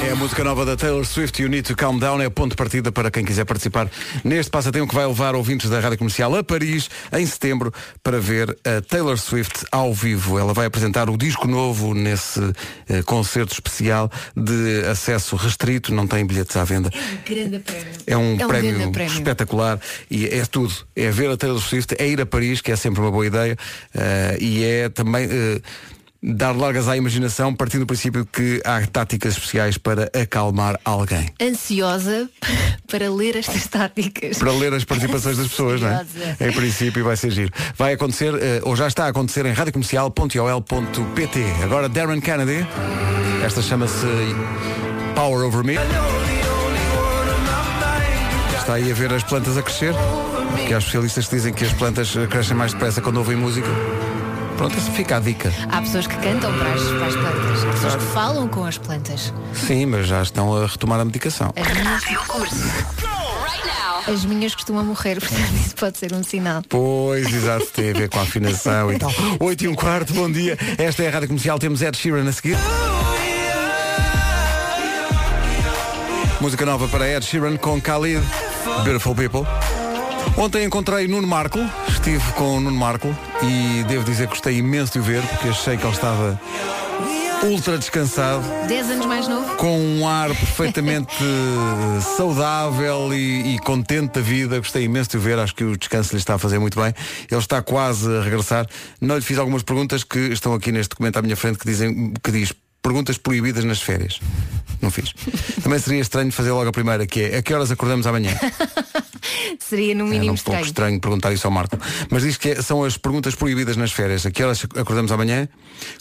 [0.00, 2.50] É a música nova da Taylor Swift, You Need to Calm Down, é o ponto
[2.52, 3.90] de partida para quem quiser participar
[4.24, 8.56] neste passatempo que vai levar ouvintes da Rádio Comercial a Paris em setembro para ver
[8.64, 10.38] a Taylor Swift ao vivo.
[10.38, 12.40] Ela vai apresentar o disco novo nesse
[12.88, 16.90] eh, concerto especial de acesso restrito, não tem bilhetes à venda.
[17.24, 17.62] Prémio.
[18.06, 19.12] É um, É um prémio, grande prémio.
[19.12, 19.80] espetacular
[20.10, 20.72] e é tudo.
[20.94, 23.56] É ver a Taylor Swift, é ir a Paris, que é sempre uma boa ideia,
[23.94, 25.60] eh, e é também eh,
[26.22, 31.30] dar largas à imaginação, partindo do princípio que há táticas especiais para acalmar alguém.
[31.40, 32.28] Ansiosa
[32.88, 34.38] para ler estas táticas.
[34.38, 36.04] Para ler as participações das pessoas, não é?
[36.40, 37.52] Em princípio vai ser giro.
[37.76, 41.44] Vai acontecer, eh, ou já está a acontecer em radiocomercial.ol.pt.
[41.62, 42.66] Agora Darren Kennedy,
[43.44, 44.06] esta chama-se
[45.14, 45.76] Power Over Me.
[48.58, 49.94] Está aí a ver as plantas a crescer.
[50.56, 53.68] Porque há especialistas que dizem que as plantas crescem mais depressa quando ouvem música.
[54.58, 55.52] Pronto, essa fica a dica.
[55.70, 57.64] Há pessoas que cantam para as, para as plantas.
[57.64, 59.32] Há pessoas que falam com as plantas.
[59.54, 61.54] Sim, mas já estão a retomar a medicação.
[61.54, 62.02] As minhas,
[64.08, 66.62] as minhas costumam morrer, portanto isso pode ser um sinal.
[66.68, 69.12] Pois, exato, tem a ver com a afinação e tal.
[69.38, 70.58] 8 e um quarto, bom dia.
[70.76, 72.56] Esta é a Rádio Comercial, temos Ed Sheeran a seguir.
[76.40, 78.24] Música nova para Ed Sheeran com Khalid,
[78.82, 79.46] Beautiful People.
[80.36, 83.08] Ontem encontrei Nuno Marco, estive com o Nuno Marco
[83.42, 86.40] e devo dizer que gostei imenso de o ver, porque achei que ele estava
[87.42, 89.56] ultra descansado, 10 anos mais novo?
[89.56, 94.58] com um ar perfeitamente eh, saudável e, e contente da vida.
[94.58, 96.92] Gostei imenso de o ver, acho que o descanso lhe está a fazer muito bem.
[97.30, 98.66] Ele está quase a regressar.
[99.00, 102.12] Não lhe fiz algumas perguntas que estão aqui neste documento à minha frente que dizem
[102.22, 104.20] que diz perguntas proibidas nas férias.
[104.80, 105.12] Não fiz.
[105.62, 108.32] Também seria estranho fazer logo a primeira, que é a que horas acordamos amanhã?
[109.58, 110.64] Seria no mínimo um pouco estranho.
[110.64, 111.76] estranho perguntar isso ao Marco.
[112.10, 114.24] Mas diz que é- são as perguntas proibidas nas férias.
[114.24, 115.48] A que horas acordamos amanhã?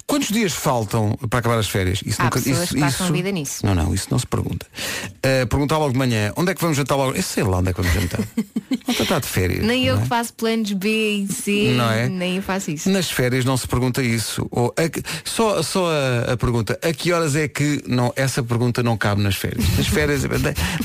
[0.05, 2.01] Quantos dias faltam para acabar as férias?
[2.05, 3.65] Isso Há pessoas que passam vida nisso.
[3.65, 4.65] Não, não, isso não se pergunta.
[5.17, 7.15] Uh, perguntar logo de manhã, onde é que vamos jantar logo?
[7.15, 8.21] Eu sei lá onde é que vamos jantar.
[8.87, 9.65] não está de férias.
[9.65, 10.01] Nem eu é?
[10.01, 10.87] que faço planos B
[11.23, 12.07] e C, Não é?
[12.07, 12.89] nem eu faço isso.
[12.89, 14.47] Nas férias não se pergunta isso.
[14.51, 18.81] Ou a só só a, a pergunta, a que horas é que não, essa pergunta
[18.83, 19.63] não cabe nas férias?
[19.77, 20.29] Nas férias de-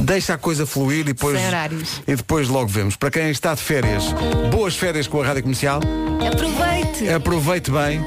[0.05, 2.03] deixa a coisa fluir e depois, Sem horários.
[2.07, 2.97] e depois logo vemos.
[2.97, 4.05] Para quem está de férias,
[4.51, 5.81] boas férias com a Rádio Comercial.
[6.27, 7.09] Aproveite!
[7.09, 8.01] Aproveite bem.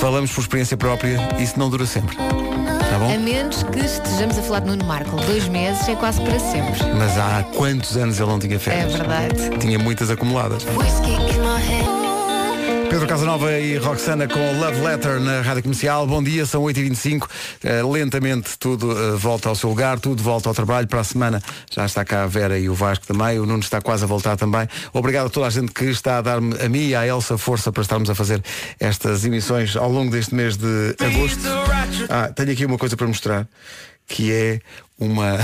[0.00, 2.16] Falamos por experiência própria, isso não dura sempre.
[2.16, 3.14] Tá bom?
[3.14, 5.14] A menos que estejamos a falar de Nuno Marco.
[5.26, 6.80] Dois meses é quase para sempre.
[6.98, 8.92] Mas há quantos anos ele não tinha É férias?
[8.94, 9.58] verdade.
[9.60, 10.64] Tinha muitas acumuladas.
[12.90, 16.06] Pedro Casanova e Roxana com Love Letter na Rádio Comercial.
[16.06, 17.28] Bom dia, são 8h25.
[17.62, 20.86] Eh, lentamente tudo eh, volta ao seu lugar, tudo volta ao trabalho.
[20.86, 23.38] Para a semana já está cá a Vera e o Vasco também.
[23.38, 24.68] O Nuno está quase a voltar também.
[24.92, 27.72] Obrigado a toda a gente que está a dar-me, a mim e à Elsa, força
[27.72, 28.42] para estarmos a fazer
[28.78, 31.48] estas emissões ao longo deste mês de agosto.
[32.08, 33.48] Ah, tenho aqui uma coisa para mostrar,
[34.06, 34.60] que é
[34.98, 35.38] uma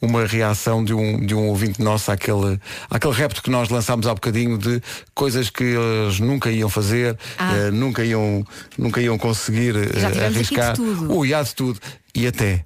[0.00, 4.14] uma reação de um, de um ouvinte nosso àquele, àquele repto que nós lançámos há
[4.14, 4.80] bocadinho de
[5.14, 7.56] coisas que eles nunca iam fazer, Ah.
[7.56, 8.44] eh, nunca, iam,
[8.78, 10.76] nunca iam conseguir eh, Já tivemos aqui de arriscar.
[10.76, 11.12] tudo.
[11.16, 11.80] Ui, há de tudo.
[12.14, 12.64] E até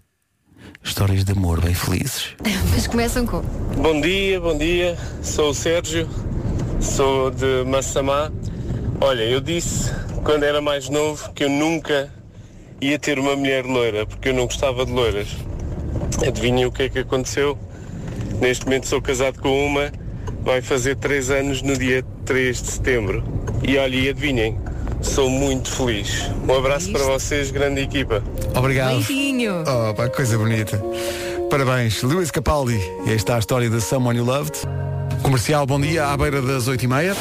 [0.82, 2.28] histórias de amor bem felizes.
[2.72, 3.40] Mas começam com.
[3.76, 4.96] Bom dia, bom dia.
[5.22, 6.08] Sou o Sérgio,
[6.80, 8.30] sou de Massamá.
[9.00, 9.90] Olha, eu disse
[10.24, 12.12] quando era mais novo que eu nunca
[12.80, 15.28] ia ter uma mulher loira, porque eu não gostava de loiras.
[16.26, 17.59] Adivinhem o que é que aconteceu?
[18.40, 19.92] Neste momento sou casado com uma,
[20.42, 23.22] vai fazer três anos no dia 3 de setembro.
[23.62, 24.59] E olha, e adivinhem,
[25.03, 26.31] sou muito feliz.
[26.48, 28.22] Um abraço para vocês, grande equipa.
[28.55, 28.96] Obrigado.
[28.96, 29.62] Beijinho!
[29.62, 30.81] Oh, pá, coisa bonita.
[31.50, 32.81] Parabéns, Luís Capaldi.
[33.07, 34.59] E aí está a história de Someone You Loved.
[35.22, 37.14] Comercial, bom dia, à beira das 8h30.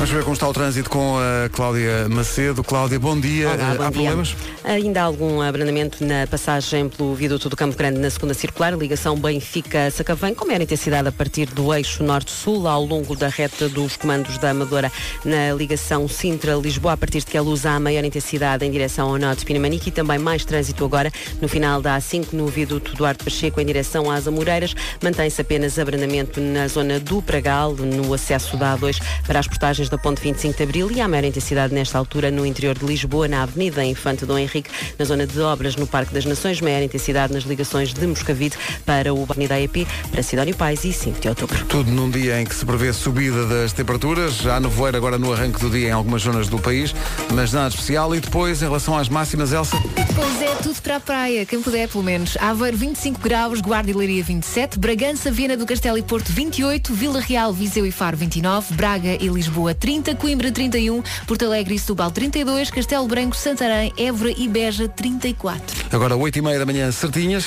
[0.00, 2.64] Vamos ver como está o trânsito com a Cláudia Macedo.
[2.64, 3.48] Cláudia, bom dia.
[3.50, 4.02] Olá, Eh, bom Há dia.
[4.08, 4.34] problemas?
[4.64, 9.14] Ainda há algum abrandamento na passagem pelo viaduto do Campo Grande na segunda circular, ligação
[9.18, 14.38] Benfica-Sacavém, com maior intensidade a partir do eixo norte-sul, ao longo da reta dos comandos
[14.38, 14.90] da Amadora,
[15.22, 19.18] na ligação Sintra-Lisboa, a partir de que a luz há maior intensidade em direção ao
[19.18, 23.22] norte de Pinamanique e também mais trânsito agora no final da A5 no viaduto Duarte
[23.22, 24.74] Pacheco em direção às Amoreiras.
[25.02, 29.98] Mantém-se apenas abrandamento na zona do Pragal, no acesso da A2 para as portagens da
[29.98, 33.42] Ponte 25 de Abril e há maior intensidade nesta altura no interior de Lisboa, na
[33.42, 37.42] Avenida Infante Dom Henrique, na zona de obras no Parque das Nações, maior intensidade nas
[37.42, 41.64] ligações de Moscavide para o Avenida AEP, para Sidónio Pais e 5 de outubro.
[41.66, 44.36] Tudo num dia em que se prevê subida das temperaturas.
[44.36, 46.94] Já há nevoeiro agora no arranque do dia em algumas zonas do país,
[47.34, 48.14] mas nada especial.
[48.14, 49.76] E depois, em relação às máximas, Elsa?
[50.14, 52.36] Pois é, tudo para a praia, quem puder pelo menos.
[52.38, 57.20] Aveiro 25 graus, Guarda e Leiria 27, Bragança, Viana do Castelo e Porto 28, Vila
[57.20, 62.10] Real, Viseu e Faro 29, Braga e Lisboa 30, Coimbra 31, Porto Alegre e Setúbal
[62.10, 65.86] 32, Castelo Branco, Santarém, Évora e Beja 34.
[65.90, 67.46] Agora 8 e meia da manhã, certinhas.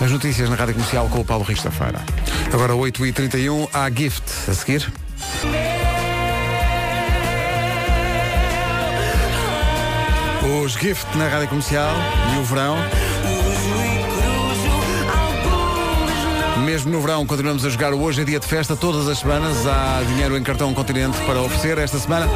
[0.00, 2.04] As notícias na Rádio Comercial com o Paulo Rico Feira.
[2.52, 4.92] Agora 8 e 31 há Gift a seguir.
[10.62, 11.94] Os Gift na Rádio Comercial
[12.34, 12.76] e o verão.
[16.64, 19.66] Mesmo no verão continuamos a jogar Hoje é Dia de Festa todas as semanas.
[19.66, 21.78] Há dinheiro em cartão Continente para oferecer.
[21.78, 22.26] Esta semana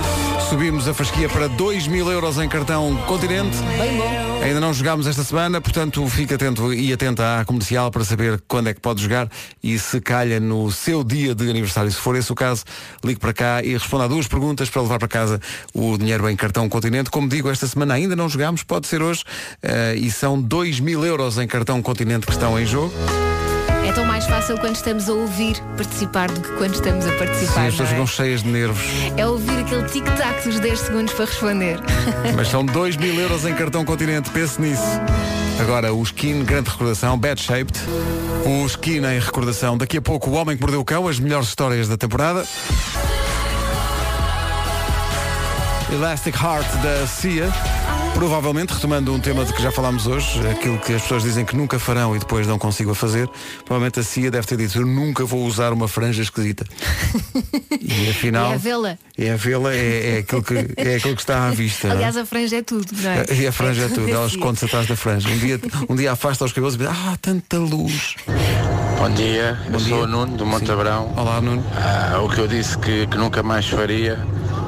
[0.48, 3.56] subimos a fasquia para 2 mil euros em cartão Continente.
[3.78, 4.42] Bem bom.
[4.42, 8.68] Ainda não jogámos esta semana, portanto fique atento e atenta à comercial para saber quando
[8.68, 9.28] é que pode jogar
[9.62, 11.90] e se calha no seu dia de aniversário.
[11.90, 12.64] Se for esse o caso,
[13.04, 15.40] ligue para cá e responda a duas perguntas para levar para casa
[15.72, 17.10] o dinheiro em cartão Continente.
[17.10, 19.22] Como digo, esta semana ainda não jogámos, pode ser hoje,
[19.62, 22.92] eh, e são 2 mil euros em cartão Continente que estão em jogo.
[23.86, 27.18] É tão mais fácil quando estamos a ouvir participar do que quando estamos a Sim,
[27.18, 27.60] participar.
[27.66, 28.06] as pessoas ficam é?
[28.06, 28.82] cheias de nervos.
[29.16, 31.78] é ouvir aquele tic-tac dos 10 segundos para responder.
[32.36, 34.82] Mas são 2 mil euros em cartão Continente, pense nisso.
[35.60, 37.78] Agora, o Skin, grande recordação, Bad Shaped.
[38.46, 39.76] O Skin em recordação.
[39.76, 42.44] Daqui a pouco, O Homem que Mordeu o Cão, as melhores histórias da temporada.
[45.92, 47.48] Elastic Heart da Cia.
[48.14, 51.56] Provavelmente, retomando um tema de que já falámos hoje, aquilo que as pessoas dizem que
[51.56, 53.28] nunca farão e depois não consigam fazer,
[53.64, 56.64] provavelmente a CIA deve ter dito, eu nunca vou usar uma franja esquisita.
[57.84, 58.52] E afinal.
[58.52, 58.98] É a vê-la.
[59.18, 61.88] É a vê-la, é, é, aquilo que, é aquilo que está à vista.
[61.88, 61.90] é?
[61.90, 63.24] Aliás, a franja é tudo, não é?
[63.34, 64.36] E a franja é tudo, ela assim.
[64.36, 65.28] esconde-se atrás da franja.
[65.28, 68.14] Um dia, um dia afasta os cabelos e diz, ah, tanta luz.
[68.98, 69.88] Bom dia, eu dia.
[69.88, 71.12] sou o Nuno do Monte Abrão.
[71.16, 71.64] Olá, Nuno.
[71.74, 74.24] Ah, o que eu disse que, que nunca mais faria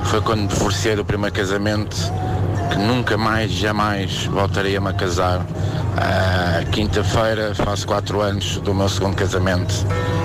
[0.07, 1.97] foi quando me divorciei do primeiro casamento,
[2.75, 5.47] que nunca mais, jamais voltaria-me a casar.
[5.97, 9.73] Ah, Quinta-feira faço quatro anos do meu segundo casamento.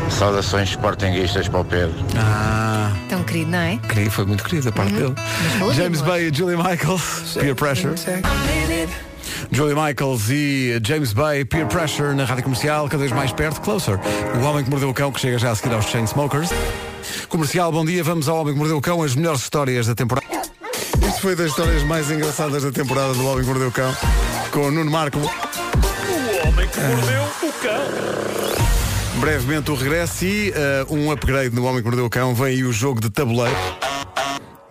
[0.10, 1.94] Saudações sportinguistas para o Pedro.
[2.18, 3.78] Ah, Tão querido, não é?
[3.78, 5.14] querido, foi muito querido a parte dele.
[5.60, 6.02] falou de James.
[6.02, 7.94] Bay e Julie Michaels, Peer Pressure.
[9.52, 14.00] Julie Michaels e James Bay, Peer Pressure na rádio comercial, cada vez mais perto, Closer.
[14.42, 16.50] O Homem que Mordeu o Cão, que chega já a seguir aos Chainsmokers.
[17.28, 20.28] Comercial, bom dia, vamos ao Homem que Mordeu o Cão, as melhores histórias da temporada.
[21.20, 23.94] Isto foi das histórias mais engraçadas da temporada do Homem que Mordeu o Cão,
[24.52, 25.20] com o Nuno Marco.
[25.20, 29.20] O homem que mordeu o cão.
[29.20, 32.34] Brevemente o regresso e eh, um upgrade no Homem que Mordeu o Cão.
[32.34, 33.54] Vem aí o jogo de tabuleiro.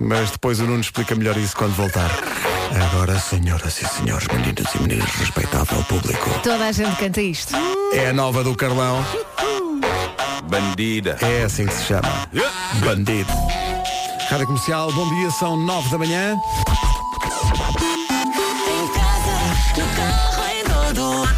[0.01, 2.11] Mas depois o Nuno explica melhor isso quando voltar.
[2.91, 6.31] Agora, senhoras e senhores, meninas e meninas, respeitável público.
[6.43, 7.55] Toda a gente canta isto.
[7.93, 9.05] É a nova do Carlão.
[10.45, 11.19] Bandida.
[11.21, 12.09] É assim que se chama.
[12.83, 13.35] Bandido.
[14.29, 16.39] Rádio Comercial, bom dia, são nove da manhã.
[18.15, 19.33] Em casa,
[19.79, 21.29] no carro, em todo.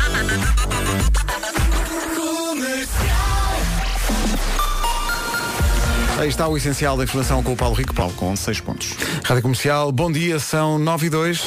[6.18, 7.94] Aí está o essencial da informação com o Paulo Rico.
[7.94, 8.12] Paulo.
[8.12, 8.94] Com 6 pontos.
[9.24, 11.44] Rádio Comercial, bom dia, são 9 e 2.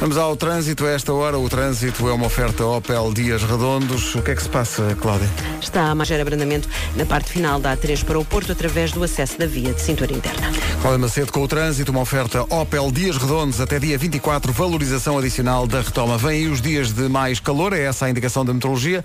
[0.00, 1.36] Vamos ao trânsito a esta hora.
[1.36, 4.14] O trânsito é uma oferta Opel Dias Redondos.
[4.14, 5.28] O que é que se passa, Cláudia?
[5.60, 9.36] Está a mais abrandamento na parte final da A3 para o Porto através do acesso
[9.36, 10.52] da via de cintura interna.
[10.80, 15.66] Cláudia Macedo com o trânsito, uma oferta Opel Dias Redondos até dia 24, valorização adicional
[15.66, 16.16] da retoma.
[16.16, 19.04] Vêm aí os dias de mais calor, é essa a indicação da meteorologia.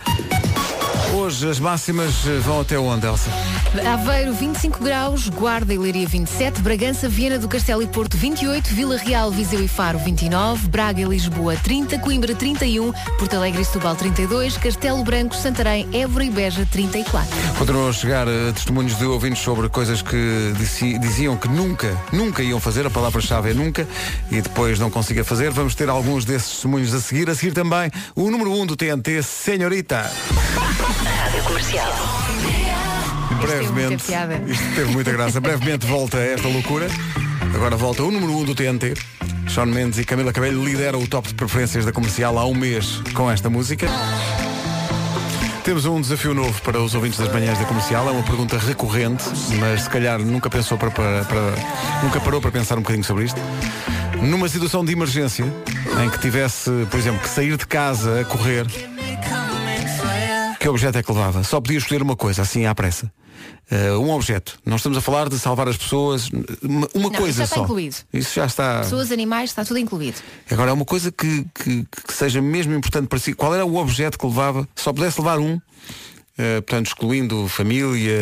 [1.24, 3.30] Hoje as máximas eh, vão até onde, Elsa?
[3.94, 8.98] Aveiro 25 graus, Guarda e Leiria 27, Bragança, Viena do Castelo e Porto 28, Vila
[8.98, 13.96] Real, Viseu e Faro 29, Braga e Lisboa 30, Coimbra 31, Porto Alegre e Setúbal
[13.96, 17.30] 32, Castelo Branco, Santarém, Évora e Beja 34.
[17.58, 22.44] Continuam a chegar eh, testemunhos de ouvintes sobre coisas que dizi- diziam que nunca, nunca
[22.44, 23.88] iam fazer, a palavra-chave é nunca,
[24.30, 25.52] e depois não consiga fazer.
[25.52, 27.30] Vamos ter alguns desses testemunhos a seguir.
[27.30, 30.12] A seguir também o número 1 um do TNT, Senhorita.
[30.84, 31.94] Rádio Comercial.
[33.42, 34.42] Brevemente, muita piada.
[34.48, 35.40] isto teve muita graça.
[35.40, 36.88] Brevemente volta esta loucura.
[37.56, 38.94] Agora volta o número 1 um do TNT.
[39.50, 43.02] Sean Mendes e Camila Cabello lideram o top de preferências da comercial há um mês
[43.14, 43.88] com esta música.
[45.64, 48.08] Temos um desafio novo para os ouvintes das manhãs da comercial.
[48.08, 49.24] É uma pergunta recorrente,
[49.60, 51.54] mas se calhar nunca pensou para, para- para-
[52.04, 53.40] nunca parou para pensar um bocadinho sobre isto.
[54.22, 55.46] Numa situação de emergência,
[56.04, 58.66] em que tivesse, por exemplo, que sair de casa a correr,
[60.64, 61.44] que objeto é que levava?
[61.44, 63.12] Só podia escolher uma coisa, assim à pressa.
[63.70, 64.58] Eh, um objeto.
[64.66, 66.30] Não estamos a falar de salvar as pessoas.
[66.62, 67.64] Uma, uma Não, isso coisa já está só.
[67.64, 67.96] incluído.
[68.14, 68.80] Isso já está.
[68.80, 70.18] Pessoas, animais, está tudo incluído.
[70.50, 73.34] Agora é uma coisa que, que- que seja mesmo importante para si.
[73.34, 74.66] Qual era o objeto que levava?
[74.76, 75.60] Só pudesse levar um.
[76.38, 78.18] eh, portanto, excluindo família,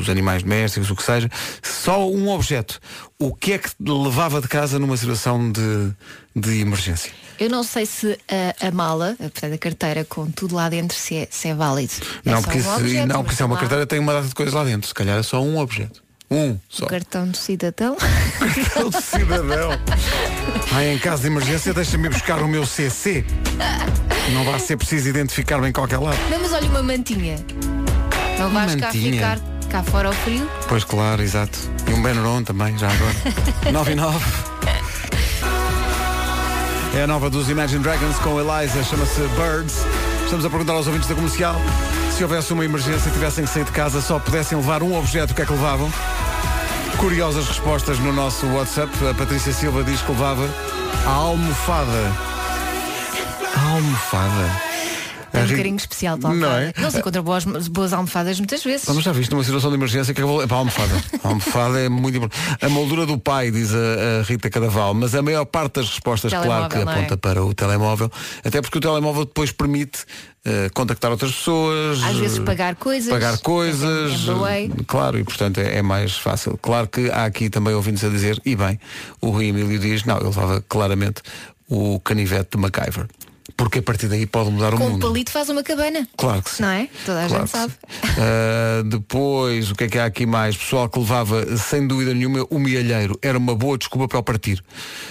[0.00, 1.30] os animais domésticos, o que seja,
[1.62, 2.80] só um objeto.
[3.18, 5.92] O que é que levava de casa numa situação de,
[6.34, 7.12] de emergência?
[7.38, 8.18] Eu não sei se
[8.60, 11.92] a, a mala, portanto a carteira com tudo lá dentro, se é, se é válido.
[12.24, 13.98] É não, só porque, um se- objeto, não, porque se é uma lá carteira tem
[13.98, 14.88] uma data de coisas lá dentro.
[14.88, 16.02] Se calhar é só um objeto.
[16.30, 16.86] Um só.
[16.86, 17.96] O cartão do cidadão.
[18.38, 19.70] Cartão de cidadão.
[20.72, 23.24] Ai, em caso de emergência, deixa-me buscar o meu CC.
[24.32, 26.18] Não vai ser preciso identificar-me em qualquer lado.
[26.30, 27.36] Não, mas olha uma mantinha.
[28.38, 29.12] Não Uma vais cá mantinha?
[29.12, 29.38] ficar
[29.70, 30.48] cá fora ao frio.
[30.68, 31.58] Pois claro, exato.
[31.88, 33.14] E um Benuron também, já agora.
[33.70, 34.24] 9 e 9.
[36.96, 39.84] É a nova dos Imagine Dragons com Eliza, chama-se Birds.
[40.24, 41.56] Estamos a perguntar aos ouvintes da comercial
[42.16, 45.32] se houvesse uma emergência e tivessem que sair de casa, só pudessem levar um objeto,
[45.32, 45.90] o que é que levavam?
[46.96, 48.92] Curiosas respostas no nosso WhatsApp.
[49.10, 50.48] A Patrícia Silva diz que levava
[51.04, 52.12] a almofada.
[53.56, 54.73] A almofada.
[55.34, 56.72] É A um Ri- carinho especial para a Não almofada.
[56.78, 56.80] é?
[56.82, 58.86] Não se encontra boas, boas almofadas muitas vezes.
[58.86, 60.42] Vamos já viste numa situação de emergência que vou.
[60.42, 60.94] É para a almofada.
[61.24, 62.64] A almofada é muito importante.
[62.64, 66.32] A moldura do pai, diz a, a Rita Cadaval, mas a maior parte das respostas,
[66.32, 66.98] claro que Telemóvel, é?
[67.04, 68.10] aponta para o telemóvel,
[68.44, 70.04] até porque o telemóvel depois permite
[70.44, 72.02] eh, contactar outras pessoas.
[72.02, 73.10] Às vezes eh, pagar coisas.
[73.10, 74.12] Pagar coisas.
[74.28, 76.58] Eh, Claro, e portanto é, é mais fácil.
[76.60, 78.78] Claro que há aqui também ouvintes a dizer, e bem,
[79.20, 81.22] o Rui Emílio diz, não, ele levava claramente
[81.68, 83.06] o canivete de MacGyver.
[83.56, 85.06] Porque a partir daí pode mudar o Com um mundo.
[85.06, 86.08] palito faz uma cabana.
[86.16, 86.62] Claro que sim.
[86.62, 86.88] Não é?
[87.06, 87.72] Toda a Claro gente sabe.
[88.18, 90.56] Ah, depois, o que é que há aqui mais?
[90.56, 93.16] Pessoal que levava, sem dúvida nenhuma, o mielheiro.
[93.22, 94.62] Era uma boa desculpa para o partir.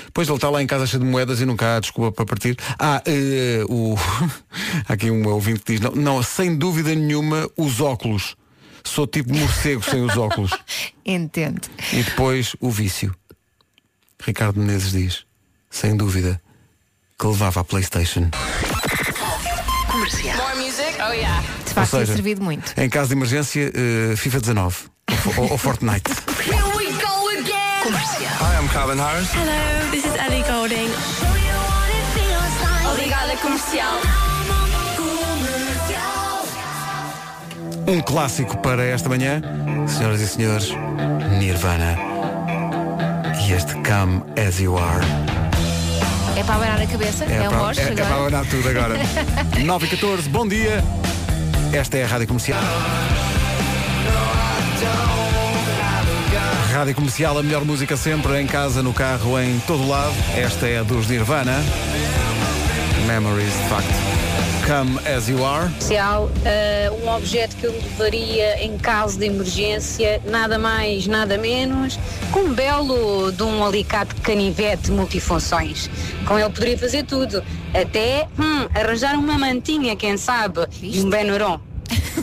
[0.05, 2.57] Depois ele está lá em casa cheio de moedas e nunca há desculpa para partir.
[2.77, 3.95] Ah, eh, o...
[4.87, 8.35] há aqui um ouvinte que diz, não, não, sem dúvida nenhuma, os óculos.
[8.83, 10.51] Sou tipo morcego sem os óculos.
[11.05, 11.61] Entendo.
[11.93, 13.15] E depois o vício.
[14.21, 15.25] Ricardo Menezes diz,
[15.69, 16.41] sem dúvida,
[17.23, 18.29] que levava a Playstation.
[19.89, 20.35] Comercial.
[20.35, 20.97] More music?
[20.99, 21.39] Oh yeah.
[21.63, 22.73] De Ou facto, tem seja, servido muito.
[22.77, 24.75] Em caso de emergência, eh, FIFA 19
[25.09, 26.11] ou, fo- ou, ou Fortnite.
[26.45, 27.81] Here we go again.
[27.81, 28.29] Comercial.
[28.41, 29.29] Hi, I'm Calvin Harris.
[29.31, 30.89] Hello, this is Ellie Golding.
[32.91, 34.01] Obrigada, comercial.
[37.87, 39.41] Um clássico para esta manhã,
[39.87, 40.69] senhoras e senhores,
[41.39, 41.97] Nirvana.
[43.47, 45.32] E este Come As You Are.
[46.35, 47.25] É para abanar a cabeça?
[47.25, 48.95] É, um para, rosto é, é para abanar tudo agora.
[49.63, 50.83] 9 e 14, bom dia.
[51.71, 52.59] Esta é a Rádio Comercial.
[56.71, 60.13] Rádio Comercial, a melhor música sempre, em casa, no carro, em todo lado.
[60.35, 61.63] Esta é a dos Nirvana.
[63.07, 64.22] Memories, de facto.
[64.65, 65.67] Come As You Are.
[65.67, 71.99] Especial, eh, um objeto que eu levaria em caso de emergência, nada mais, nada menos,
[72.31, 75.89] com um belo de um alicate canivete multifunções.
[76.25, 77.43] Com ele poderia fazer tudo,
[77.73, 81.59] até hum, arranjar uma mantinha, quem sabe, e um Benuron.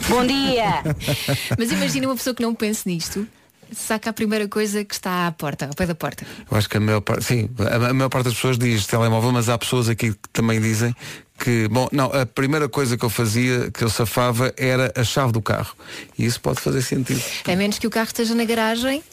[0.09, 0.81] Bom dia!
[1.57, 3.27] Mas imagina uma pessoa que não pense nisto,
[3.71, 6.25] saca a primeira coisa que está à porta, ao pé da porta.
[6.49, 9.31] Eu acho que a maior parte, sim, a, a maior parte das pessoas diz telemóvel,
[9.31, 10.95] mas há pessoas aqui que também dizem
[11.43, 15.31] que, bom, não, a primeira coisa que eu fazia, que eu safava, era a chave
[15.31, 15.73] do carro.
[16.17, 17.21] E isso pode fazer sentido.
[17.51, 19.03] A menos que o carro esteja na garagem.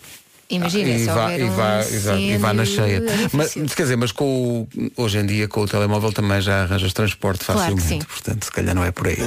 [0.50, 1.84] Imagina, e, se vá, e, vá,
[2.18, 2.96] e vá na cheia.
[2.98, 3.76] é Mas, difícil.
[3.76, 7.44] quer dizer, mas com o, hoje em dia com o telemóvel também já arranjas transporte
[7.44, 7.86] Claro facilmente.
[7.86, 7.98] sim.
[7.98, 9.18] Portanto, se calhar não é por aí.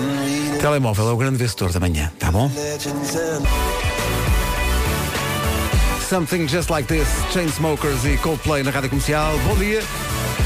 [0.60, 2.52] Telemóvel é o grande vencedor da manhã, tá bom?
[6.10, 9.38] Something Just Like This, Chainsmokers e Coldplay na Rádio Comercial.
[9.48, 9.82] Bom dia.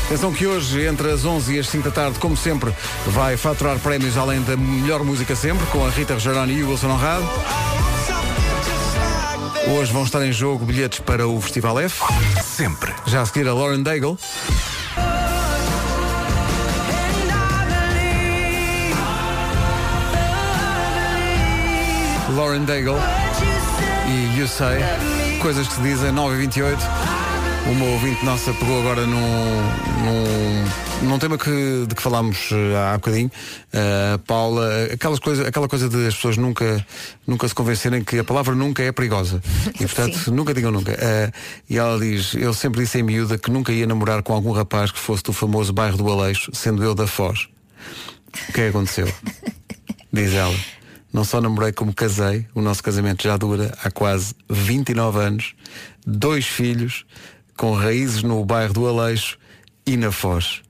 [0.06, 2.74] Atenção que hoje, entre as 11 e as 5 da tarde, como sempre,
[3.08, 6.90] vai faturar prémios além da melhor música sempre, com a Rita Rogeroni e o Wilson
[6.90, 7.26] Honrado.
[9.68, 12.04] Hoje vão estar em jogo bilhetes para o Festival F.
[12.44, 12.94] Sempre.
[13.08, 14.18] Já a seguir a Lauren Daigle.
[22.36, 23.00] Lauren Daigle
[24.08, 24.80] e You Say,
[25.42, 27.25] coisas que se dizem 9 e 28
[27.68, 29.18] Uma ouvinte nossa pegou agora num,
[30.04, 33.32] num, num tema que, de que falámos eh, há bocadinho,
[33.74, 36.86] a Paula, aquelas coisa, aquela coisa de as pessoas nunca,
[37.26, 39.42] nunca se convencerem que a palavra nunca é perigosa.
[39.80, 40.92] E portanto, nunca digam nunca.
[40.92, 41.32] Eh,
[41.68, 44.92] e ela diz, eu sempre disse em miúda que nunca ia namorar com algum rapaz
[44.92, 47.48] que fosse do famoso bairro do Aleixo, sendo eu da Foz.
[48.48, 49.12] O que é que aconteceu?
[50.14, 50.56] Diz ela.
[51.12, 55.56] Não só namorei como casei, o nosso casamento já dura há quase 29 anos,
[56.06, 57.06] dois filhos,
[57.58, 59.38] com raízes no bairro do Aleixo
[59.86, 60.62] e na Foz.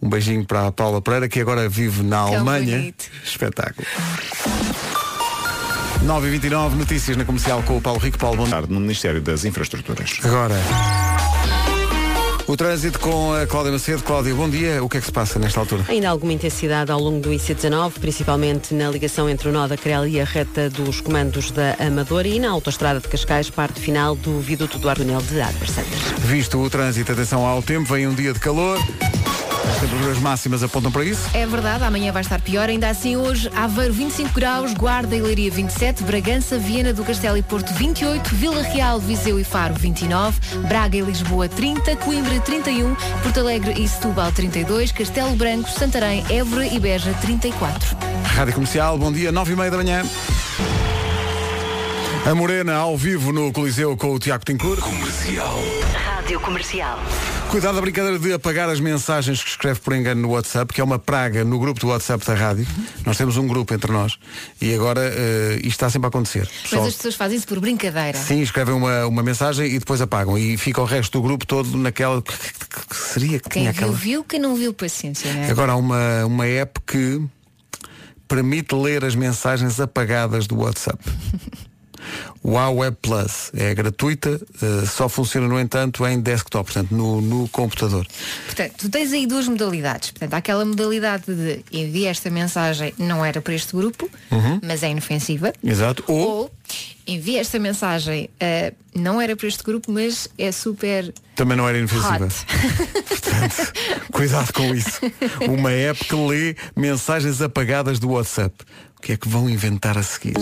[0.00, 2.76] Um beijinho para a Paula Pereira, que agora vive na Tão Alemanha.
[2.78, 3.10] bonito.
[3.24, 3.86] Espetáculo.
[6.04, 8.18] 9h29, notícias na comercial com o Paulo Rico.
[8.18, 10.18] Paulo, bom No Ministério das Infraestruturas.
[10.22, 10.54] Agora.
[12.46, 14.02] O trânsito com a Cláudia Macedo.
[14.02, 14.84] Cláudia, bom dia.
[14.84, 15.84] O que é que se passa nesta altura?
[15.88, 19.78] Ainda há alguma intensidade ao longo do IC19, principalmente na ligação entre o nó da
[19.78, 24.14] Crel e a reta dos comandos da Amadora e na autoestrada de Cascais, parte final
[24.14, 26.00] do viaduto do Argonel de Santas.
[26.18, 28.78] Visto o trânsito, atenção ao tempo, vem um dia de calor.
[29.68, 31.28] As temperaturas máximas apontam para isso.
[31.32, 32.68] É verdade, amanhã vai estar pior.
[32.68, 37.42] Ainda assim, hoje, Aveiro 25 graus, Guarda e Leiria 27, Bragança, Viena do Castelo e
[37.42, 40.38] Porto 28, Vila Real, Viseu e Faro 29,
[40.68, 46.66] Braga e Lisboa 30, Coimbra 31, Porto Alegre e Setúbal 32, Castelo Branco, Santarém, Évora
[46.66, 47.96] e Beja 34.
[48.24, 50.02] Rádio Comercial, bom dia, 9 e meia da manhã.
[52.26, 54.78] A Morena ao vivo no Coliseu com o Tiago Tincur.
[54.78, 55.58] Comercial.
[56.24, 56.98] Rádio Comercial.
[57.50, 60.84] Cuidado da brincadeira de apagar as mensagens que escreve por engano no WhatsApp, que é
[60.84, 62.66] uma praga no grupo do WhatsApp da rádio.
[63.04, 64.16] Nós temos um grupo entre nós
[64.58, 66.48] e agora eh, isto está sempre a acontecer.
[66.50, 68.16] Mas Pessoal- as pessoas fazem isso por brincadeira.
[68.16, 70.38] Sim, escrevem uma, uma mensagem e depois apagam.
[70.38, 72.22] E fica o resto do grupo todo naquela.
[72.22, 73.92] Que, que- que seria que Quem tinha viu, aquela.
[73.92, 75.50] viu, quem não viu, paciência, né?
[75.50, 77.20] Agora há uma, uma app que
[78.26, 80.98] permite ler as mensagens apagadas do WhatsApp.
[82.46, 88.06] Web Plus é gratuita, eh, só funciona, no entanto, em desktop, portanto, no, no computador.
[88.46, 90.10] Portanto, tu tens aí duas modalidades.
[90.10, 94.60] Portanto, há aquela modalidade de enviar esta mensagem não era para este grupo, Uhum.
[94.62, 95.52] mas é inofensiva.
[95.62, 96.04] Exato.
[96.06, 96.50] Ou, Ou
[97.06, 98.28] envia esta mensagem.
[98.38, 102.28] eh, não era para este grupo, mas é super Também não era inofensiva.
[103.08, 103.72] Portanto,
[104.12, 105.00] cuidado com isso.
[105.48, 108.54] Uma app que lê mensagens apagadas do WhatsApp.
[109.04, 110.32] O que é que vão inventar a seguir?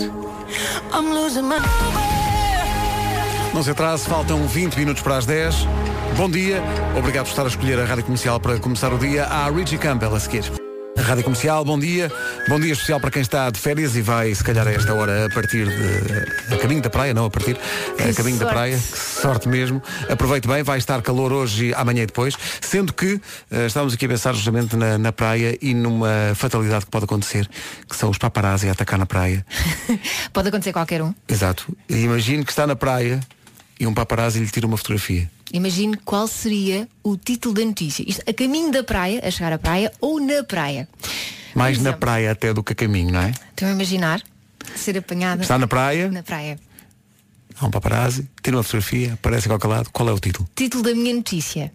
[3.53, 5.67] Não se atrase, faltam 20 minutos para as 10.
[6.15, 6.63] Bom dia,
[6.97, 9.25] obrigado por estar a escolher a Rádio Comercial para começar o dia.
[9.25, 10.62] Há a Richie Campbell a seguir.
[10.97, 12.11] Rádio Comercial, bom dia.
[12.47, 15.25] Bom dia especial para quem está de férias e vai, se calhar, a esta hora
[15.25, 16.53] a partir de.
[16.53, 17.57] a caminho da praia, não a partir.
[17.93, 18.53] a caminho da sorte.
[18.53, 18.77] praia.
[18.77, 19.81] Que sorte mesmo.
[20.09, 22.35] Aproveite bem, vai estar calor hoje, amanhã e depois.
[22.61, 23.19] Sendo que
[23.49, 27.49] eh, estávamos aqui a pensar justamente na, na praia e numa fatalidade que pode acontecer,
[27.89, 29.45] que são os paparazzi a atacar na praia.
[30.31, 31.13] Pode acontecer qualquer um.
[31.27, 31.75] Exato.
[31.89, 33.19] E imagine que está na praia
[33.79, 35.29] e um paparazzi lhe tira uma fotografia.
[35.51, 38.03] Imagine qual seria o título da notícia.
[38.07, 40.87] Isto a caminho da praia, a chegar à praia ou na praia.
[41.53, 43.31] Mais na praia até do que a caminho, não é?
[43.51, 44.21] Estão a imaginar
[44.75, 46.57] ser apanhada Está na praia, na praia.
[47.59, 49.89] há um paparazzi, tira uma fotografia, aparece a qualquer lado.
[49.91, 50.49] Qual é o título?
[50.55, 51.71] Título da minha notícia.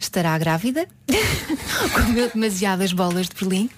[0.00, 0.86] Estará grávida?
[1.94, 3.68] Comeu demasiadas bolas de Berlim?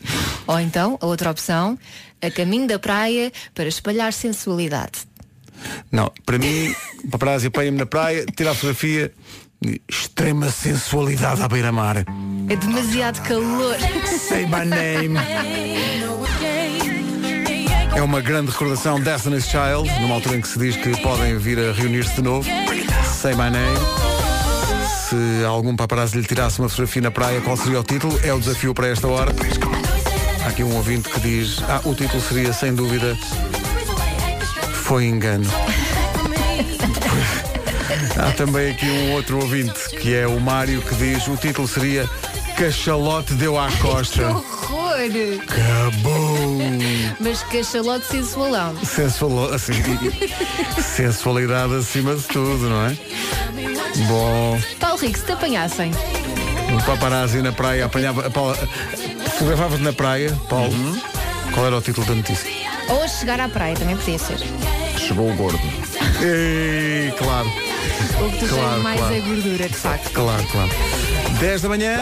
[0.46, 1.76] Ou então, a outra opção,
[2.22, 5.00] a caminho da praia para espalhar sensualidade.
[5.90, 6.74] Não, para mim,
[7.10, 9.12] paparazzi apanha-me na praia, tira a fotografia,
[9.88, 12.04] extrema sensualidade à beira-mar.
[12.48, 13.76] É demasiado calor.
[14.06, 15.18] Say my name.
[17.94, 21.58] É uma grande recordação Destiny's Child, numa altura em que se diz que podem vir
[21.58, 22.46] a reunir-se de novo.
[23.04, 23.78] Say my name.
[25.08, 28.18] Se algum paparazzi lhe tirasse uma fotografia na praia, qual seria o título?
[28.22, 29.32] É o desafio para esta hora.
[30.44, 33.16] Há aqui um ouvinte que diz, ah, o título seria sem dúvida
[34.86, 35.44] Foi engano.
[38.18, 42.08] Há também aqui um outro ouvinte, que é o Mário, que diz, o título seria
[42.56, 44.28] Cachalote deu à Que costa.
[44.28, 44.94] horror!
[45.42, 46.58] Acabou!
[47.20, 48.74] Mas cachalote sensualão.
[48.84, 49.74] Sensual, assim,
[50.80, 52.96] sensualidade acima de tudo, não é?
[54.08, 55.90] Bom, Paulo Rico, se te apanhassem,
[56.72, 58.30] um paparazzi na praia apanhava.
[58.30, 58.56] Paula-
[59.32, 60.72] Fotografava-te na praia, Paulo.
[61.52, 62.65] Qual era o título da notícia?
[62.88, 64.38] Ou a chegar à praia, também podia ser.
[64.98, 65.58] Chegou o gordo.
[66.22, 67.48] Ei, claro.
[67.48, 69.14] O que tu Claro, tens mais claro.
[69.14, 70.10] é gordura, de facto.
[70.12, 70.70] Claro, claro.
[71.40, 71.98] 10 da manhã.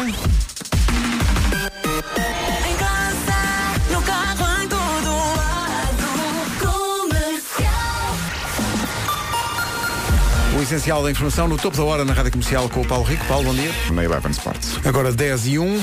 [10.57, 13.25] O essencial da informação no topo da hora na Rádio Comercial com o Paulo Rico.
[13.27, 13.71] Paulo, bom dia.
[13.93, 14.79] Na Eleven Sports.
[14.85, 15.83] Agora 10 e 1.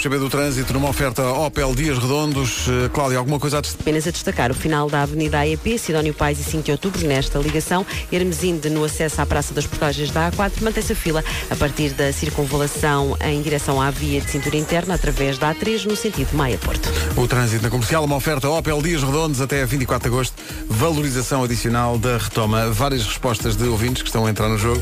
[0.00, 2.66] Vamos saber do trânsito numa oferta Opel Dias Redondos.
[2.68, 3.82] Eh, Cláudia, alguma coisa a destacar?
[3.82, 7.38] Apenas a destacar o final da Avenida AEP, Sidónio Pais e 5 de Outubro, nesta
[7.38, 7.84] ligação.
[8.10, 10.62] Hermesinde no acesso à Praça das Portagens da A4.
[10.62, 15.36] Mantém-se a fila a partir da circunvalação em direção à via de cintura interna, através
[15.36, 16.88] da A3, no sentido Maia-Porto.
[17.14, 20.34] O trânsito na comercial, uma oferta Opel Dias Redondos até 24 de agosto.
[20.66, 22.70] Valorização adicional da retoma.
[22.70, 24.80] Várias respostas de ouvintes que estão a entrar no jogo.